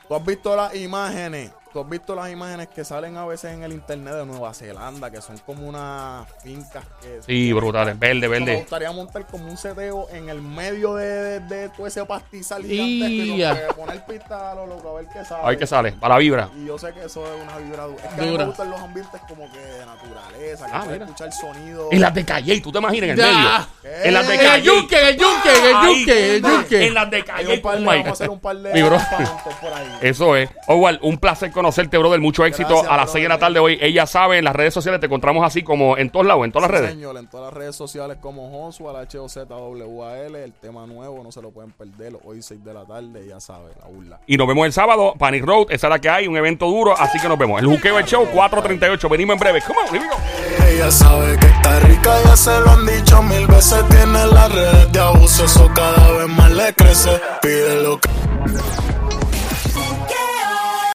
Tú 0.07 0.15
has 0.15 0.25
visto 0.25 0.55
las 0.55 0.75
imágenes, 0.75 1.51
tú 1.73 1.79
has 1.81 1.89
visto 1.89 2.13
las 2.15 2.29
imágenes 2.31 2.67
que 2.67 2.85
salen 2.85 3.17
a 3.17 3.25
veces 3.25 3.51
en 3.51 3.63
el 3.63 3.73
internet 3.73 4.13
de 4.13 4.25
Nueva 4.27 4.53
Zelanda, 4.53 5.09
que 5.09 5.19
son 5.21 5.37
como 5.39 5.67
unas 5.67 6.27
fincas 6.43 6.85
que... 7.01 7.19
Sí, 7.25 7.51
brutales. 7.51 7.97
Verde, 7.97 8.21
Me 8.21 8.27
verde. 8.27 8.55
gustaría 8.57 8.91
montar 8.91 9.25
como 9.25 9.49
un 9.49 9.57
seteo 9.57 10.07
en 10.11 10.29
el 10.29 10.41
medio 10.41 10.93
de, 10.95 11.05
de, 11.05 11.39
de 11.39 11.69
todo 11.69 11.87
ese 11.87 12.05
pastizal 12.05 12.63
gigantesco 12.63 13.33
y 13.35 13.37
que 13.67 13.73
poner 13.73 14.05
pista 14.05 14.51
a 14.51 14.55
lo 14.55 14.67
loco, 14.67 14.89
a 14.97 15.01
ver 15.01 15.07
qué 15.11 15.25
sale. 15.25 15.43
A 15.43 15.47
ver 15.47 15.57
qué 15.57 15.67
sale. 15.67 15.91
Para 15.93 16.15
la 16.15 16.19
vibra. 16.19 16.49
Y 16.55 16.65
yo 16.67 16.77
sé 16.77 16.93
que 16.93 17.05
eso 17.05 17.25
es 17.25 17.41
una 17.41 17.57
vibra 17.57 17.83
dura. 17.85 18.03
Es 18.03 18.13
que 18.13 18.21
a 18.21 18.23
mí 18.25 18.37
me 18.37 18.45
gustan 18.45 18.69
los 18.69 18.79
ambientes 18.79 19.21
como 19.27 19.51
que 19.51 19.59
de 19.59 19.85
naturaleza, 19.85 20.65
que 20.67 20.71
Ah, 20.73 20.81
puedes 20.85 21.01
escuchar 21.01 21.31
sonido. 21.33 21.89
En 21.91 22.01
las 22.01 22.13
de 22.13 22.23
Calle, 22.25 22.61
¿tú 22.61 22.71
te 22.71 22.77
imaginas 22.77 23.03
en 23.05 23.09
el 23.11 23.17
Ya. 23.17 23.67
medio? 23.81 24.03
En 24.03 24.13
las 24.13 24.27
de 24.27 24.33
En 24.35 24.39
el 24.39 24.45
Calle. 24.47 24.63
yunque, 24.65 24.99
en 25.01 25.07
el 25.07 25.17
yunque, 25.17 25.49
en 25.49 25.65
el 25.65 25.71
yunque, 25.87 26.27
en 26.27 26.33
el 26.35 26.41
yunque. 26.51 26.87
En 26.87 26.93
las 26.93 27.09
de 27.09 27.17
Hay 27.17 27.23
Calle. 27.23 27.55
un 27.55 27.61
par 27.61 27.77
de, 27.79 27.83
oh 27.83 27.85
vamos 27.87 28.07
a 28.07 28.11
hacer 28.11 28.29
un 28.29 28.39
par 28.39 28.57
de 28.57 28.73
Mi 28.73 28.81
bro. 28.83 28.97
campamentos 28.97 29.53
por 29.55 29.73
ahí. 29.73 29.97
Eso 30.01 30.35
es. 30.35 30.49
Igual, 30.67 30.99
un 31.01 31.17
placer 31.17 31.51
conocerte, 31.63 31.97
brother. 31.97 32.19
Mucho 32.19 32.45
éxito 32.45 32.69
Gracias, 32.69 32.91
a 32.91 32.97
las 32.97 33.11
6 33.11 33.23
de 33.23 33.29
la 33.29 33.39
tarde 33.39 33.59
hoy. 33.59 33.77
Ella 33.81 34.05
sabe, 34.05 34.37
en 34.37 34.43
las 34.45 34.55
redes 34.55 34.73
sociales 34.73 34.99
te 34.99 35.05
encontramos 35.05 35.45
así 35.45 35.63
como 35.63 35.97
en 35.97 36.09
todos 36.09 36.25
lados, 36.25 36.43
en 36.45 36.51
todas 36.51 36.69
las 36.69 36.77
Sí, 36.77 36.81
redes. 36.83 36.95
señor, 36.95 37.17
en 37.17 37.27
todas 37.29 37.45
las 37.47 37.53
redes 37.53 37.75
sociales 37.75 38.17
como 38.19 38.49
Joshua, 38.51 38.91
la 38.93 38.99
H-O-Z-W-A-L, 39.01 40.43
el 40.43 40.53
tema 40.53 40.85
nuevo, 40.85 41.23
no 41.23 41.31
se 41.31 41.41
lo 41.41 41.51
pueden 41.51 41.71
perder, 41.71 42.17
hoy 42.25 42.41
6 42.41 42.63
de 42.63 42.73
la 42.73 42.85
tarde, 42.85 43.25
ya 43.27 43.39
sabe, 43.39 43.71
la 43.81 43.87
burla. 43.87 44.19
Y 44.27 44.37
nos 44.37 44.47
vemos 44.47 44.65
el 44.65 44.73
sábado, 44.73 45.13
Panic 45.17 45.43
Road, 45.45 45.67
esa 45.69 45.87
es 45.87 45.91
la 45.91 45.99
que 45.99 46.09
hay, 46.09 46.27
un 46.27 46.35
evento 46.37 46.67
duro, 46.67 46.93
así 46.97 47.19
que 47.19 47.27
nos 47.29 47.37
vemos. 47.37 47.61
El 47.61 47.67
Juqueo 47.67 47.97
el 47.97 48.05
Show 48.05 48.27
438, 48.33 49.07
venimos 49.09 49.35
en 49.35 49.39
breve. 49.39 49.61
Come 49.61 49.79
on, 49.87 49.95
here 49.95 49.99
we 50.05 50.09
go. 50.09 50.67
Ella 50.67 50.91
sabe 50.91 51.37
que 51.37 51.45
está 51.47 51.79
rica, 51.81 52.15
ya 52.25 52.35
se 52.35 52.59
lo 52.59 52.69
han 52.71 52.85
dicho 52.85 53.23
mil 53.23 53.47
veces. 53.47 53.87
Tiene 53.89 54.25
las 54.27 54.51
redes 54.51 54.91
de 54.91 54.99
abuso, 54.99 55.45
eso 55.45 55.69
cada 55.73 56.11
vez 56.17 56.27
más 56.27 56.51
le 56.51 56.73
crece. 56.73 57.11
Pide 57.41 57.83
lo 57.83 57.99
que. 57.99 58.09